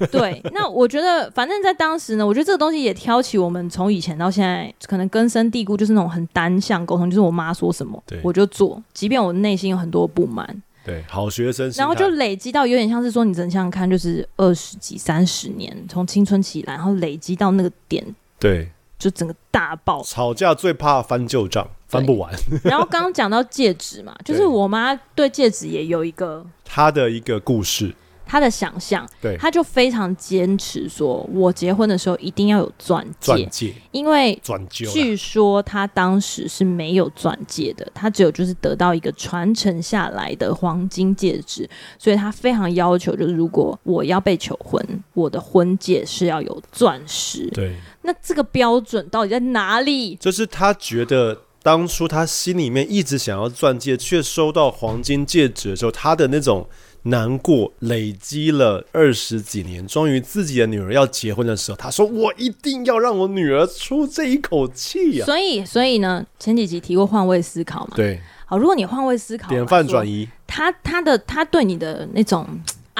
[0.10, 10.62] 对，那我觉得，反正在当时呢，我觉得这个东西也挑起我们从以前到现在可能根深蒂固，就是那种很单向沟通，就是我妈说什么我就做，即便我内心有很多不满。
[10.82, 18.02] 对，好学生，然后就累积到有点像是说，你真想想看，就是二十几、三十年，从青春期来，然后累积到那个点，
[18.38, 20.02] 对，就整个大爆。
[20.02, 22.32] 吵架最怕翻旧账，翻不完。
[22.64, 27.94] 然后刚刚讲到戒指嘛， 就是我妈对戒指也有一个她的一个故事。
[28.30, 41.68] 他的想象，对，他就非常坚持说，我结婚的时候一定要有钻戒，钻戒，因为据说他当时是没有钻戒的，他只有就是得到一个传承下来的黄金戒指，
[41.98, 44.80] 所以他非常要求，就是如果我要被求婚，
[45.14, 47.48] 我的婚戒是要有钻石。
[47.48, 50.14] 对，那这个标准到底在哪里？
[50.14, 56.64] 就是他觉得当初他心里面一直想要钻戒，却收到黄金戒指的时候，他的那种。
[57.02, 67.92] 难过累积了二十几年，终于自己的女儿要结婚的时候，他说：“我一定要让我女儿出这一口气呀！”所以，所以呢，前几集提过换位思考嘛？
[67.96, 68.20] 对。
[68.46, 72.46] 好，如果你换位思考，典范转移，他他的他对你的那种。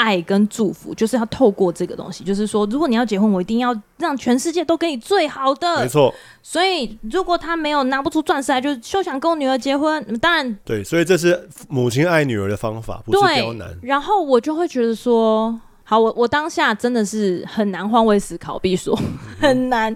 [0.00, 5.82] 爱跟祝福就是要透过这个东西，就是说，如果你要结婚，我一定要让全世界都给你最好的。
[5.82, 6.14] 没错。
[6.42, 10.02] 所以，如果他没有拿不出钻石来，就是休想跟我女儿结婚。
[10.18, 13.76] 当然，对，所以这是母亲爱女儿的方法，不是刁难。
[13.82, 18.98] 然后我就会觉得说，好，我我当下真的是很难换位思考，必须说
[19.38, 19.94] 很难。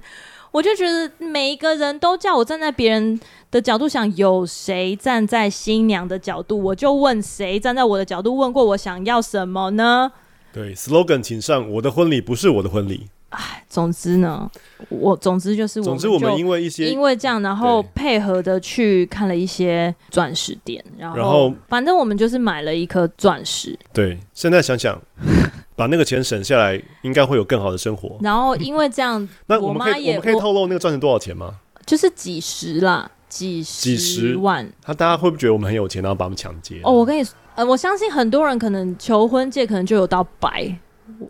[0.54, 3.18] 我就觉得每一个人都叫我站在别人
[3.50, 10.12] 的角度想，有谁站在新娘的角度，我就问谁站在我的角度问过我想要什么呢？
[10.52, 13.08] 对，slogan 请上，我的婚礼不是我的婚礼。
[13.30, 14.48] 哎，总之呢，
[14.90, 23.76] 我总之就是我，总之我们因为一些因为这样，然后配合的去看了一些钻石店，然后，然后反正我们就是买了一颗钻石。
[23.92, 25.02] 对，现在想想。
[25.76, 28.16] 把那个钱省下来，应该会有更好的生活。
[28.20, 31.56] 然后因为这样， 那我们可以我，我们可以透露那个钻石多少钱吗？
[31.84, 34.70] 就是几十啦，几十万。
[34.80, 36.80] 他大家会不会觉得我们很有钱，然后把我们抢劫？
[36.84, 40.74] 哦，我跟你说，呃，我相信很多人可能求婚戒可能就有到百。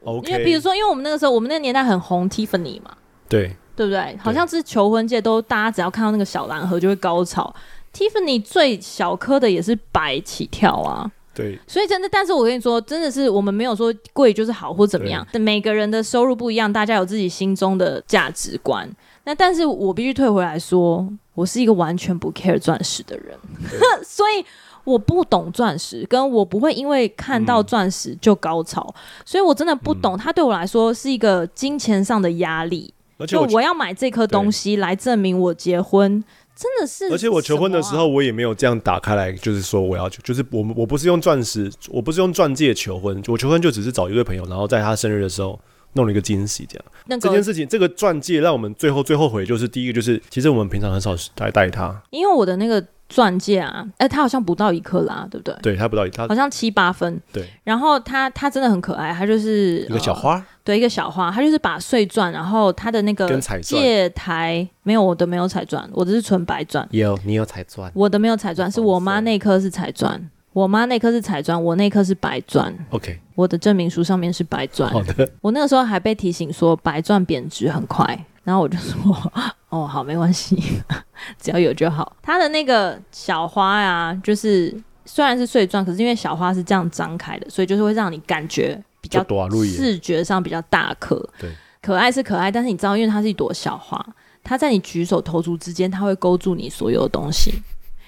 [0.04, 2.96] OK，因为比如说，因为我们那个时候，我们那个年代很红 Tiffany 嘛，
[3.28, 4.16] 对对不对？
[4.20, 7.52] 好像是求婚戒都大家只要看到那个小蓝盒就会高潮。
[7.92, 11.10] Tiffany 最小颗的也是百起跳啊。
[11.34, 15.26] 对，所以真的，但是我跟你说，真的是我们没有说贵就是好或怎么样。
[15.32, 18.88] 每个人的收入不一样，大家有自己心中的价值观。
[19.24, 23.36] 那但是我必须退回来说，我是一个完全不 care 钻石的人，
[24.04, 24.44] 所以
[24.84, 30.16] 我不懂钻石，跟我不会因为看到钻石就高潮，嗯、所以我真的不懂。
[30.16, 36.22] 它对我来说是一个金钱上的压力，而且我，就我要买这颗东西来证明我结婚，
[36.54, 37.08] 真的是、啊。
[37.12, 45.58] 而且我求婚的时候，我也没有这样打开来，就是说我要求，就是我我不是用钻石，我不是用钻戒求婚，我求婚就只是找一对朋友，然后在他生日的时候。
[45.96, 46.84] 弄了一个惊喜，这样。
[47.06, 52.02] 那个、这件事情，这个钻戒让我们最后最后悔，就是第一个就是，其实我们平常很少来戴它。
[52.10, 55.54] 因为我的那个钻戒啊，哎、欸，它好像不到一克拉，对不对？
[55.62, 57.22] 对，它不到一，它好像七八分。
[57.32, 57.48] 对。
[57.62, 60.46] 然后它它真的很可爱，它就是一个小花、呃。
[60.64, 66.88] 对，一个小花，它就是把碎钻，然后它的那个戒台没有，我的没有彩钻，我的是纯白钻。
[66.90, 67.92] 有，你有彩钻。
[67.94, 70.30] 我的没有彩钻，是我妈那颗是彩钻。
[70.54, 72.72] 我妈那颗是彩钻，我那颗是白钻。
[72.90, 74.88] OK，我的证明书上面是白钻。
[74.90, 79.32] 好的，我那个时候还被提醒说白钻贬值很快，然后我就说
[79.68, 80.56] 哦，好，没关系，
[81.38, 82.16] 只要有就好。
[82.22, 84.72] 它的那个小花呀，就是
[85.04, 89.22] 虽然是碎钻，可是因为小花是这样张开的，所以就是会让你感觉比较
[89.66, 91.14] 视觉上比较大颗。
[91.38, 91.50] 对，
[91.82, 94.02] 可爱是可爱，但是你知道，因为它是一朵小花，
[94.42, 97.52] 它在你举手投足之间，它会勾住你所有的东西。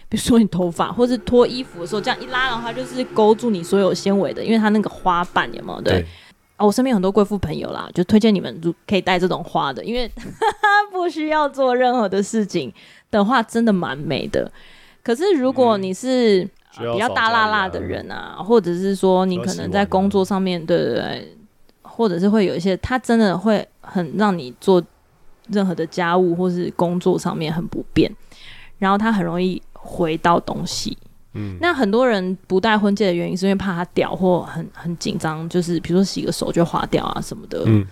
[0.09, 5.83] 比如说你头发，或是脱衣服的时候，这样一拉的话，就是勾住你所有纤维的，因为它那个花瓣有没有？
[5.83, 6.01] 对。
[6.01, 6.07] 对
[6.57, 10.11] 哦，我身边很多贵妇朋友啦，就推荐你们可以戴这种花的，因为
[10.91, 12.73] 不需要做任何的事情
[13.11, 14.51] 的话，真的蛮美的。
[15.03, 16.49] 可是如果你是、
[16.79, 21.37] 比较大辣辣的人啊，或者是说你可能在工作上面，对对对，
[21.83, 24.83] 或者是会有一些，他真的会很让你做
[25.49, 28.11] 任何的家务或是工作上面很不便，
[28.79, 29.63] 然后他很容易。
[29.89, 30.99] 回到东西，
[31.35, 37.63] 嗯，那很多人不戴婚戒的原因是因为怕它掉或很很紧张，就是比如说洗个手就滑掉啊什么的。
[37.67, 37.87] 嗯，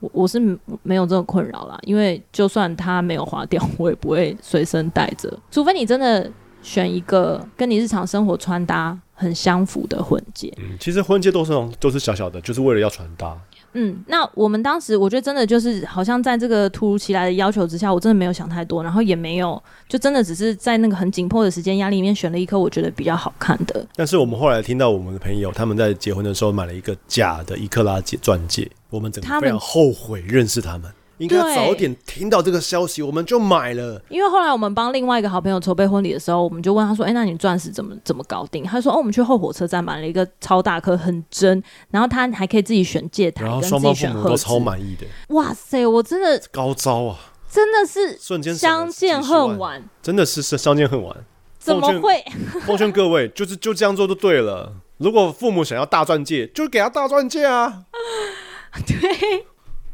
[0.00, 0.40] 我我是
[0.82, 6.26] 没有这种困扰啦，因为就算它没有滑掉， 我也不会随身带着，除非你真的
[6.66, 10.52] 选一个跟你日常生活穿搭很相符的婚戒。
[10.58, 13.38] 嗯，其实婚戒都是都是小小的，就是为了要穿搭。
[13.74, 23.86] 嗯，那我们当时我觉得真的就是好像在这个突如其来的要求之下，我真的没有想太多，然后也没有就真的只是在那个很紧迫的时间压力里面选了一颗我觉得比较好看的。
[23.94, 30.90] 但是我们后来听到我们的朋友他们在结婚的时候买了一个假的一克拉戒钻戒，我们整个非常后悔认识他们。
[31.18, 34.00] 应该早点听到这个消息，我们就买了。
[34.08, 47.18] 因为后来我们帮另外一个好朋友筹备婚礼的时候，我们就问他说：“哎、欸，那你钻石怎么怎么搞定？”他说：“哦，我们去后火车站买了一个超大颗，很真，然后他还可以自己选戒台，然后双方父母都超满意的。”哇塞，我真的高招啊！
[47.48, 51.16] 真的是瞬间相见恨晚，真的是是相见恨晚。
[51.58, 52.22] 怎么会？
[52.66, 54.72] 奉劝各位，就是就这样做就对了。
[54.98, 57.84] 如果父母想要大钻戒，就给他大钻戒啊。
[58.86, 59.46] 对。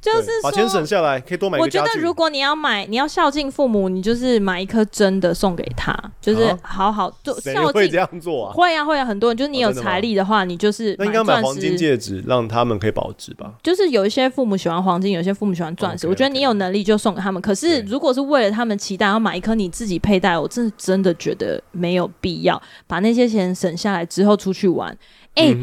[0.03, 1.57] 就是说，把钱省下来，可以多买。
[1.59, 7.73] 我觉得如果你要买，你要孝敬父母，你就是买一颗真的送给他，就是好好做孝敬。
[7.73, 8.53] 会这样做啊？
[8.53, 13.55] 会啊，会啊，很多人就是你有财力的话，你就是那应该买黄金戒指，让他们可以保值吧。
[13.63, 16.09] 就是有一些父母喜欢黄金，有些父母喜欢钻石。
[16.09, 17.41] 我觉得你有能力就送给他们。
[17.41, 24.91] 可是如果是为了他们期待要买一颗你自己佩戴，我真的真的觉得没有必要把那些钱省下来之后出去玩。
[25.37, 25.55] 哎，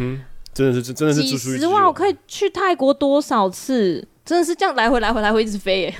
[0.54, 4.08] 真的是真的是几十万，我可以去泰国多少次？
[4.30, 5.96] 真的是这样来回来回来回一直飞耶，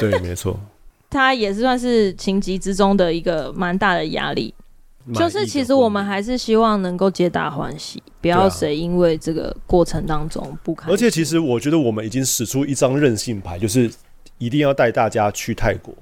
[0.00, 0.58] 对，没错。
[1.08, 4.52] 他也是算是情急之中的一个蛮大的压力，
[5.14, 10.92] 就是其实我们还是希望能够皆大欢喜，不要谁因为这个过程当中不开心。
[10.92, 13.88] 而且其实我觉得我们已经使出一张任性牌，就是
[14.38, 15.94] 一定要带大家去泰国。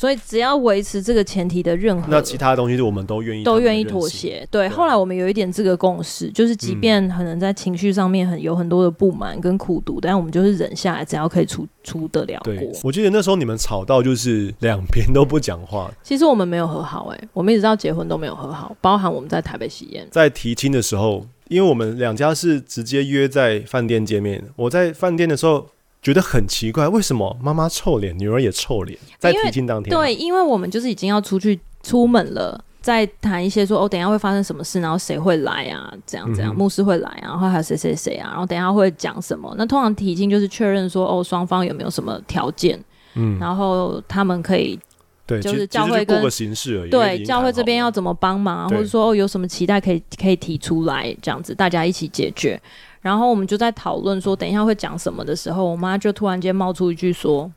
[0.00, 4.48] 所以只要维持这个前提的任何，那其他东西我们都愿意都愿意妥协。
[4.50, 12.54] 对，对后来我们有一点这个共识，就是即便可能在情绪上面很有很多的不满跟苦毒，但我们就是忍下来，只要可以出出得了国。
[12.82, 15.92] 我记得那时候你们吵到就是两边都不讲话。
[16.02, 24.42] 其实我们没有和好、欸，哎，我们一直到结婚都没有和好，包含我们在台北喜宴，在提亲的时候，因为我们两家是直接约在饭店见面。
[24.56, 25.66] 我在饭店的时候。
[26.02, 28.98] 觉得很奇怪，为什么妈妈臭脸，女儿也臭脸？
[29.18, 35.92] 在提亲当天，对，因为我们就是已经要出去出门了，再谈一些说哦，等一下会发生什么事，然后谁会来啊？
[36.06, 38.30] 这样这样，牧师会来啊，然后还有谁谁谁啊？
[38.30, 39.54] 然后等一下会讲什么？
[39.58, 42.82] 那通常提亲就是确认说哦，双方有没有什么条件，
[43.14, 44.78] 嗯，然后他们可以
[45.26, 52.58] 对，就是教会跟个形式而已，对，教会这边要怎么帮忙，或者说哦有什么期待可以可以提出来，这样子大家一起解决。
[53.00, 57.50] 然后我们就在讨论说，等一下会讲什么的时候，我妈就突然间冒出一句说：“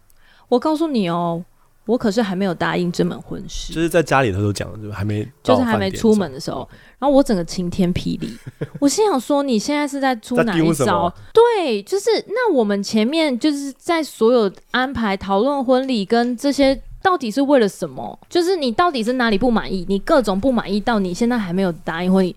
[0.47, 1.43] 我告诉你哦，
[1.85, 6.67] 我可是还没有答应这门婚事。”就是在家里头都讲了，就还没就是还没出门的时候，
[6.97, 8.37] 然后我整个晴天霹雳，
[8.79, 18.17] 我心想说：“你现在是在出哪一招？”对，就是那我们前面就是在所有安排讨论婚礼跟这些到底是为了什么？
[18.29, 19.85] 就是你到底是哪里不满意？
[19.89, 22.33] 你各种不满意到你现在还没有答应，或你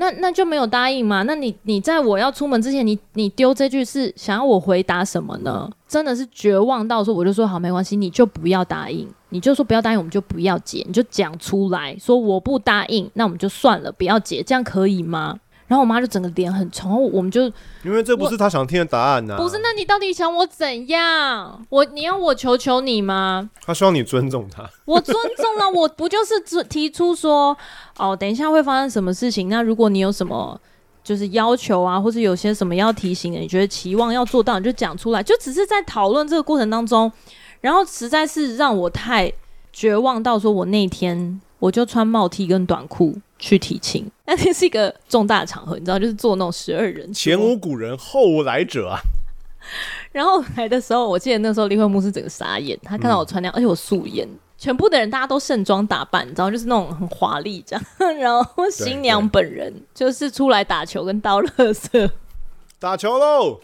[0.00, 1.22] 那那就没有答应嘛？
[1.24, 5.70] 那你你在我要出门之前，你你丢这句是想要我回答什么呢？
[5.86, 15.38] 真的是绝望到说，我就说好，没关系，你就不要答应，你就说不要答应，我们就不要结，你就讲出来说我不答应，那我们就算了，不要结，这样可以吗？
[15.70, 17.42] 然后我妈就整个脸很臭，我们就
[17.84, 19.36] 因为这不是她想听的答案呐、啊。
[19.36, 21.64] 不是，那你到底想我怎样？
[21.68, 23.48] 我你要我求求你吗？
[23.64, 24.68] 她希望你尊重她。
[24.84, 27.56] 我尊重了， 我不就是提出说，
[27.96, 29.48] 哦，等一下会发生什么事情？
[29.48, 30.60] 那如果你有什么
[31.04, 35.22] 就是要求啊，或者有些什么要提醒的，你觉得期望要做到，你就讲出来。
[35.22, 37.10] 就只是在讨论这个过程当中，
[37.60, 39.32] 然后实在是让我太
[39.72, 43.16] 绝望到说，我那天我就穿帽 T 跟短裤。
[43.42, 49.00] 去提亲，那天是一个重大场合，你知道，就是做那种十二人，前无古人后无来者啊。
[50.12, 57.82] 然后来的时候，我记得那时候立慧牧师整个傻眼，他看到我穿那样，嗯、而且我素颜，全部的人大家都盛装打扮，你知道，就是那种很华丽这样。
[58.20, 62.10] 然后新娘本人就是出来打球跟倒垃圾，
[62.78, 63.58] 打球喽！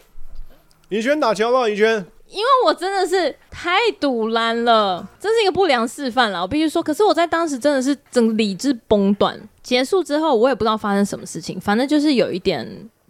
[0.89, 1.69] 怡萱打球喽！
[1.69, 2.03] 怡萱。
[2.29, 6.83] 因为我真的是太堵烂了，这是一个不良示范了，我必须说。
[6.83, 9.39] 可是我在当时真的是整个理智崩断。
[9.63, 12.65] 结束之后，我也不知道发生什么事情，反正就是有一点，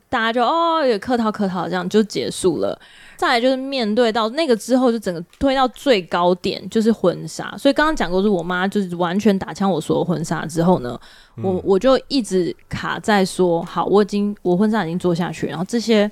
[0.07, 2.80] 大家就哦，也客套客套，这样就结束了。
[3.15, 7.55] 再来就是面对到那个之后，就整个推到最高点，就是婚纱。
[7.57, 10.99] 所以刚刚讲过，是我妈就是完全打枪我所有婚纱之后呢，
[11.38, 16.11] 嗯、我我就一直卡在说，好，我已经我婚纱已经做下去，然后这些。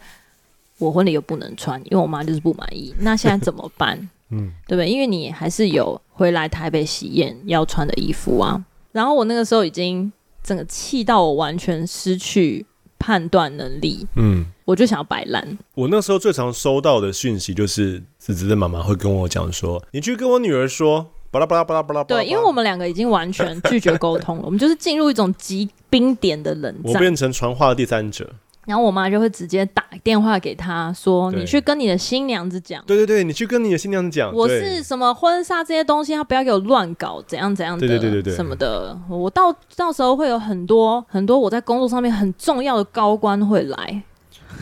[0.78, 2.94] 我婚礼又不能穿，因为我妈就是不满意。
[3.00, 3.98] 那现在怎么办？
[4.32, 4.90] 嗯，对不对？
[4.90, 8.64] 因为你还是有回来台北喜宴要穿的衣服啊。
[8.92, 10.12] 然后我那个时候已经
[10.44, 12.66] 整个气到我完全失去
[12.98, 14.08] 判断能力。
[14.16, 15.58] 嗯，我就想要摆烂。
[15.76, 26.94] 我那时候最常收到的讯息就是子子的妈妈会跟我讲说：“你去跟我女儿说，巴拉巴拉巴拉巴拉。”对，因为我们两个已经完全拒绝沟通了，我们就是进入一种极冰点的冷战。
[26.94, 28.28] 我变成传话的第三者。
[28.66, 34.34] 然后我妈就会直接打电话给他说：“你去跟你的新娘子讲。”对对对，你去跟你的新娘子讲。
[34.34, 38.98] 我是什么婚纱这些东西，她不要给我乱搞，怎样怎样的，对对对对对，什么的。
[39.10, 44.04] 我到到时候会有很多很多我在工作上面很重要的高官会来。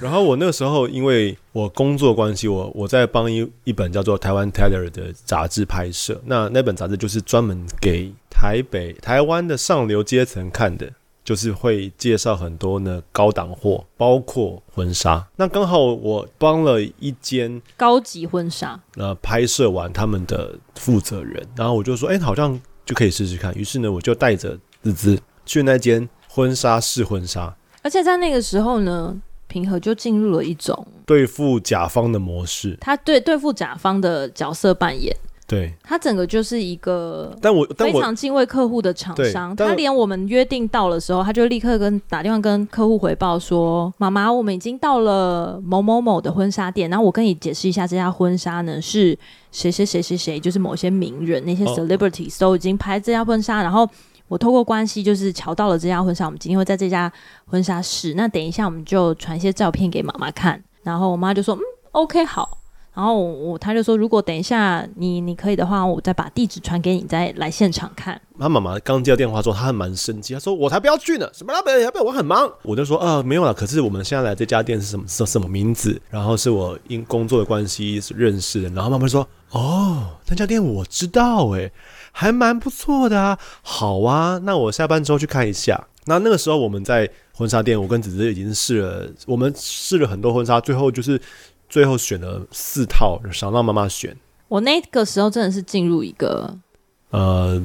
[0.01, 6.19] 然后我那个时候因为我工作关系，我我在帮一一本叫做《台湾 Teller》的杂志拍摄。
[6.25, 10.91] 那那本杂志就是专门给台北台湾的上流阶层看的。
[11.23, 15.25] 就是会介绍很多呢高档货，包括婚纱。
[15.37, 23.53] 那刚好我帮了一间高级婚纱，呃，拍摄完他们的负责人，然后我就说，哎、欸，好像就可以试试看。
[23.55, 27.55] 于是呢，我就带着滋滋去那间婚纱试婚纱。
[27.81, 29.15] 而且在那个时候呢，
[29.47, 35.15] 平和就进入了一种对付甲方的模式，他对对付甲方的角色扮演。
[35.53, 39.55] 对，他整个就是一个，但我非常敬畏客户的厂商。
[39.55, 46.89] 他连我们约定到的时候，他就立刻跟打电话跟客户回报说：“妈妈，我们已经到了某某某的婚纱店。
[46.89, 49.17] 然后我跟你解释一下，这家婚纱呢是
[49.51, 53.61] 谁谁谁谁谁，就是某些名人，那些 celebrities 都已经拍这家婚纱。
[53.61, 53.87] 然后
[54.27, 57.11] 我透过关系就是瞧到了这家婚纱，我们今天会在这家
[57.45, 58.15] 婚纱试。
[58.15, 60.63] 那等一下我们就传一些照片给妈妈看。
[60.81, 62.57] 然后我妈就说：嗯，OK，好。”
[62.95, 68.21] 然后我他就说，如果等一下你你可以的话，我再把地址传给你，再来现场看。
[68.39, 72.03] 他妈妈刚接到电话之后，他还蛮生气，他说我才不要去呢，什么要不要？
[72.03, 72.47] 我很忙。
[72.61, 75.99] 我就说呃没有了，可是我们现在来这家店是什么什么名字？
[76.11, 78.69] 然后是我因工作的关系认识的。
[78.69, 81.71] 然后妈妈说哦，那家店我知道诶，
[82.11, 83.39] 还蛮不错的啊。
[83.63, 85.83] 好啊，那我下班之后去看一下。
[86.05, 91.19] 那那个时候我们在婚纱店，我跟子子已经试了，我们试了很多婚纱，最后就是。
[91.73, 94.15] 最后选了四套，想让妈妈选。
[94.47, 96.55] 我那个时候真的是进入一个
[97.09, 97.59] 呃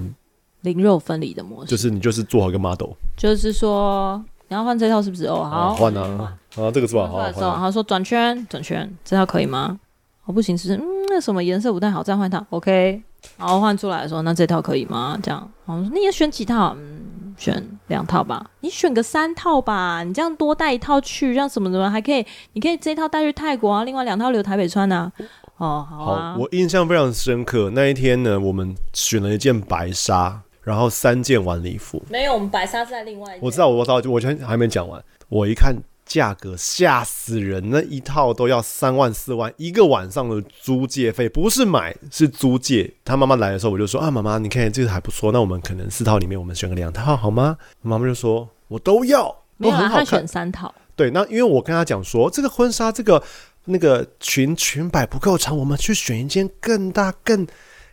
[0.63, 5.27] 灵肉分离的模式，就是你就是做好一个 model，就是说你要换这套是不是？
[5.27, 7.07] 哦，好换啊，啊这个是吧？
[7.07, 9.79] 好，然后说转圈转圈，这套可以吗？
[10.25, 13.03] 哦不行，是嗯那什么颜色不太好，再换一套 OK。
[13.37, 15.19] 然后换出来的时候，那这套可以吗？
[15.23, 16.75] 这样，我说你要选几套？
[16.79, 17.01] 嗯，
[17.39, 18.45] 选两套吧。
[18.61, 22.27] 你选个三套吧，你这样多带一套去，让什么什么还可以？
[22.53, 25.11] 你可以这一套带去泰国啊，另外两套留台北穿啊。
[25.57, 26.35] 哦，好啊。
[26.35, 27.71] 好，我印象非常深刻。
[27.73, 32.03] 那一天呢，我们选了一件白纱，然后三件晚礼服。
[32.11, 33.41] 没有，我们白纱是在另外一件。
[33.43, 35.03] 我知道，我知道，我全还没讲完。
[35.29, 35.75] 我一看。
[36.09, 42.93] 价格吓死人，那一套都要三万四万，一个晚上的租借费不是买是租借。
[43.05, 47.59] 他妈妈来的时候，我就说啊，妈妈，你看这个还不错，那我们可能四套里面我们选个两套好吗？
[47.83, 49.25] 妈妈就说，我都要，
[49.61, 49.91] 都很好看。
[49.91, 50.75] 没有，他选三套。
[50.97, 53.23] 对，那因为我跟他讲说，这个婚纱这个
[53.67, 57.47] 那个裙裙摆不够长，我们去选一件更大更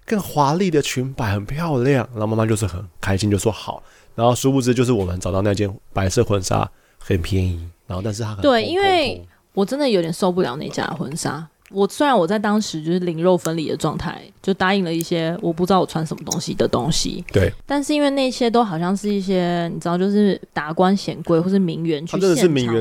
[0.06, 2.08] 更华丽的裙摆，很漂亮。
[2.14, 3.84] 然后妈妈就是很开心，就说好。
[4.16, 11.48] 然后殊不知，就是我们找到那件白色婚纱很便宜，然后但是他很对，因为我真的有点受不了那家的婚纱。
[11.72, 17.52] 我虽然我在当时就是灵肉分离的状态，就答应了一些我不知道我穿什么东西的东西，对。
[17.66, 22.36] 但是因为那些都好像是一些你知道，就是达官显贵或是名媛去现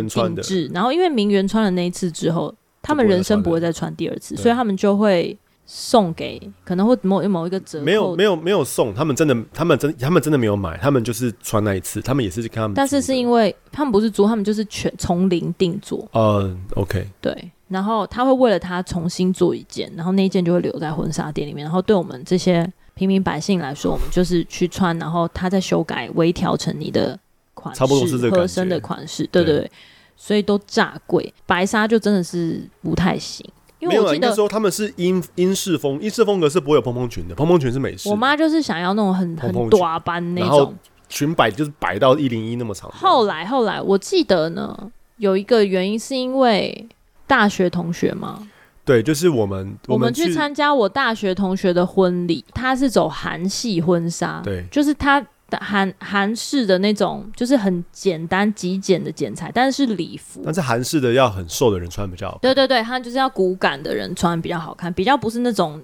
[0.09, 5.37] 场定制，然后因为名媛穿了那一次之后，他们人生不会再穿第二次，所以他们就会。
[5.67, 12.75] 送给可能会某某一个折扣，没有没有没有送，他们真的他们真他们真的没有买，他们就是穿那一次，他们也是看他们。
[12.75, 16.07] 但是是因为他们不是租，他们就是全从零定做。
[16.13, 17.09] 嗯，OK。
[17.21, 21.65] 对，然后他会为了他重新做一件，然后那一件就会留在婚纱店里面。
[21.65, 27.19] 然后对我们这些平民百姓来说，我们就是去穿，然后他再修改微调成你的
[27.55, 29.71] 款式，差不多是这个合身的款式，对对对，
[30.15, 33.49] 所以都炸贵，白纱就真的是不太行。
[33.89, 38.09] 没有，那时候他们是英英式风，英式风格是不会有蓬蓬裙的，蓬蓬裙是美式。
[38.09, 40.75] 我妈就是想要那种很很短版那种，
[41.09, 42.91] 裙摆就是摆到一零一那么长。
[42.91, 46.89] 后来后来，我记得呢，有一个原因是因为
[47.27, 48.47] 大学同学嘛，
[48.85, 55.25] 对，就是我们我们去参加我大学同学的婚礼，他是走韩系婚纱，对，就是他。
[55.59, 60.41] 韩韩式的那种就是很简单极简的剪裁，但是是礼服。
[60.45, 62.41] 但是韩式的要很瘦的人穿比较好看。
[62.41, 65.83] 对对对，他就是要骨感的人穿比较好看，比较不是那种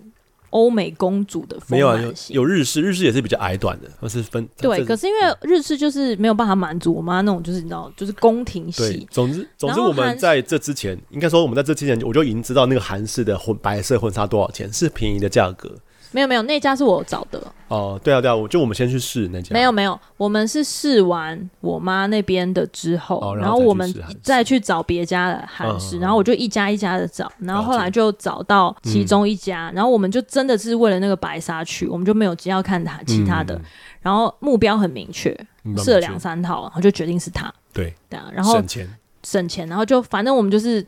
[0.51, 1.67] 欧美公主的风。
[1.71, 4.49] 没有啊，有有日式，日式也是比较矮短的，而是分。
[4.57, 9.07] 对，可是因为日式就是没有办法满足我妈那种，就是你知道，就是宫廷系。
[9.11, 15.71] 总之，总之我们在这之前，应该说我们在这之前，我就已经知道那个韩式的婚白色婚纱多少钱，是便宜的价格。
[16.13, 17.41] 没有没有，那家是我找的。
[17.69, 19.53] 哦，对啊对啊，我就我们先去试那家。
[19.53, 33.63] 没有没有，我们是试完我妈那边的之后，哦、然后我们再去找别家的韩式，嗯、然后我就一家一家的找，然后后来就找到其中一家，嗯、然后我们就真的是为了那个白沙去，我们就没有要看他其他的，嗯、
[34.03, 35.31] 然后目标很明确，
[35.79, 37.53] 试了两三套，然后就决定是他。
[37.73, 40.85] 对对啊，然后省钱省钱，然后就反正我们就是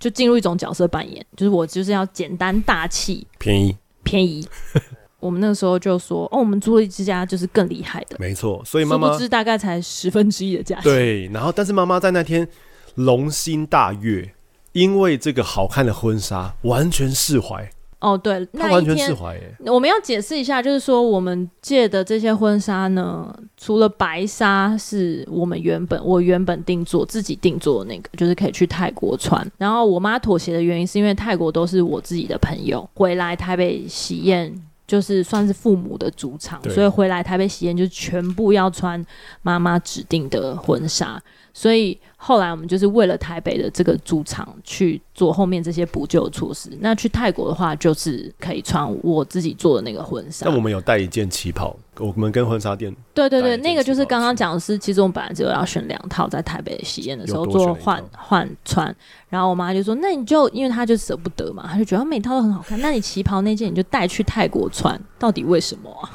[0.00, 3.76] 就进入一种角色扮演，就是我就是要简单大气便宜。
[4.08, 4.46] 便宜，
[5.20, 8.62] 我们那个时候就说哦，我们租了一家就是更厉害的，没错。
[8.64, 10.84] 所以妈妈大概才十分之一的价钱。
[10.84, 12.48] 对，然后但是妈妈在那天
[12.94, 14.32] 龙心大悦，
[14.72, 17.70] 因为这个好看的婚纱完全释怀。
[18.00, 19.52] 哦，对，他完全释怀耶。
[19.66, 29.44] 我们要解释一下，就是说我们借的这些婚纱呢，除了白纱是我们原本我原本定做自己定做的那个，就是可以去泰国穿。
[29.58, 34.54] 然后我妈妥协的原因是因为泰国都是我自己的朋友，回来台北喜宴
[34.86, 39.04] 就是算是父母的主场，对所以回来台北喜宴就全部要穿
[39.42, 41.20] 妈妈指定的婚纱。
[41.58, 46.70] 所以后来我们就是为了台北的这个主场去做后面这些补救措施。
[46.78, 50.46] 那去泰国的话，就是可以穿我自己做的那个婚纱。
[50.48, 52.94] 那我们有带一件旗袍，我们跟婚纱店。
[53.12, 58.94] 对对对，那个就是刚刚讲的是，其实我们本来只有要选两套，在台北喜宴的时候做换换穿。
[59.28, 62.80] 然后我妈就说：“那你就因为她就舍不得嘛，她就觉得每套都很好看。
[62.80, 66.08] 那你旗袍那件你就带去泰国穿，到底为什么啊？”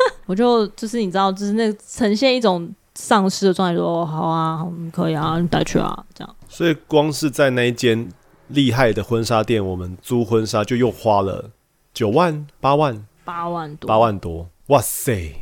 [0.26, 2.70] 我就就是你知道，就是那呈现一种。
[2.94, 8.08] 丧尸的状态说：“哦，好啊，可以啊，你带去啊，这样。”所以光是在那一间
[8.48, 11.50] 厉害的婚纱店，我们租婚纱就又花了
[11.94, 15.34] 九万、八万、八万多、八万多，哇塞！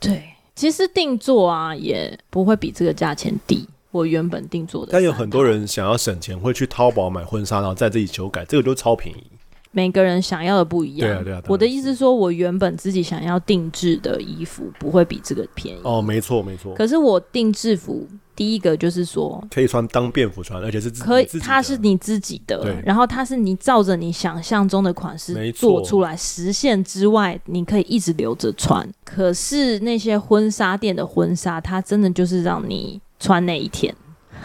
[0.00, 0.22] 对，
[0.54, 3.68] 其实定做啊也不会比这个价钱低。
[3.90, 9.30] 我原本定做的，但有很多人想要省钱，会去淘宝买婚纱，然后在这里修改，这个就超便宜。
[9.70, 11.08] 每个人想要的不一样。
[11.08, 11.42] 对啊，对啊。
[11.46, 15.80] 我的意思是说，我原本自己想要定制的衣服不会比这个便宜。
[15.82, 16.74] 哦，没错，没错。
[16.74, 28.88] 可是我定制服，第一个就是说可以穿当便服穿，而且是可以，它是你自己的，对然后它是你照着你想象中的款式做出来，实现之外，你可以一直留着穿。
[29.04, 33.94] 可是那些婚纱店的婚纱，它真的就是让你穿那一天。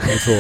[0.06, 0.34] 没错。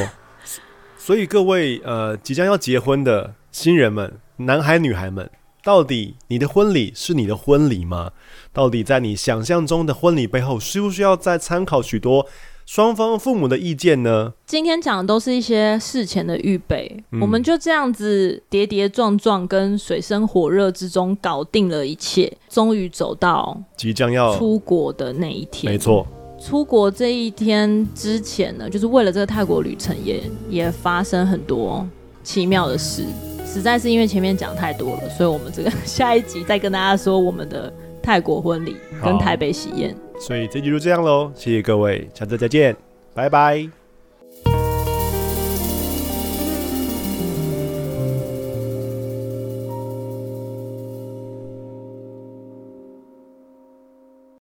[0.98, 4.14] 所以各位呃，即将要结婚的新人们。
[4.38, 5.30] 男孩女孩们，
[5.64, 8.12] 到底你的婚礼是你的婚礼吗？
[8.52, 12.26] 到底在你想象中的婚礼背后，需不需要再参考许多
[12.66, 14.34] 双方父母的意见呢？
[14.46, 25.72] 今天讲的都是一些事前的预备，嗯、我们就这样子跌跌撞撞，跟水深火热之中搞定了一切，终于走到即将要出国的那一天。
[25.72, 26.08] 没错，
[26.40, 30.16] 出国这一天之前呢，就是为了这个泰国旅程也，
[30.50, 31.88] 也也发生很多
[32.24, 33.06] 奇妙的事。
[33.54, 39.96] 实在是因为前面讲太多了，所以我们这个 下一集再跟大家说我们的泰国婚礼跟台北喜宴。
[40.20, 42.76] 所以这集就这样喽，谢谢各位，下次再见，
[43.14, 43.83] 拜拜。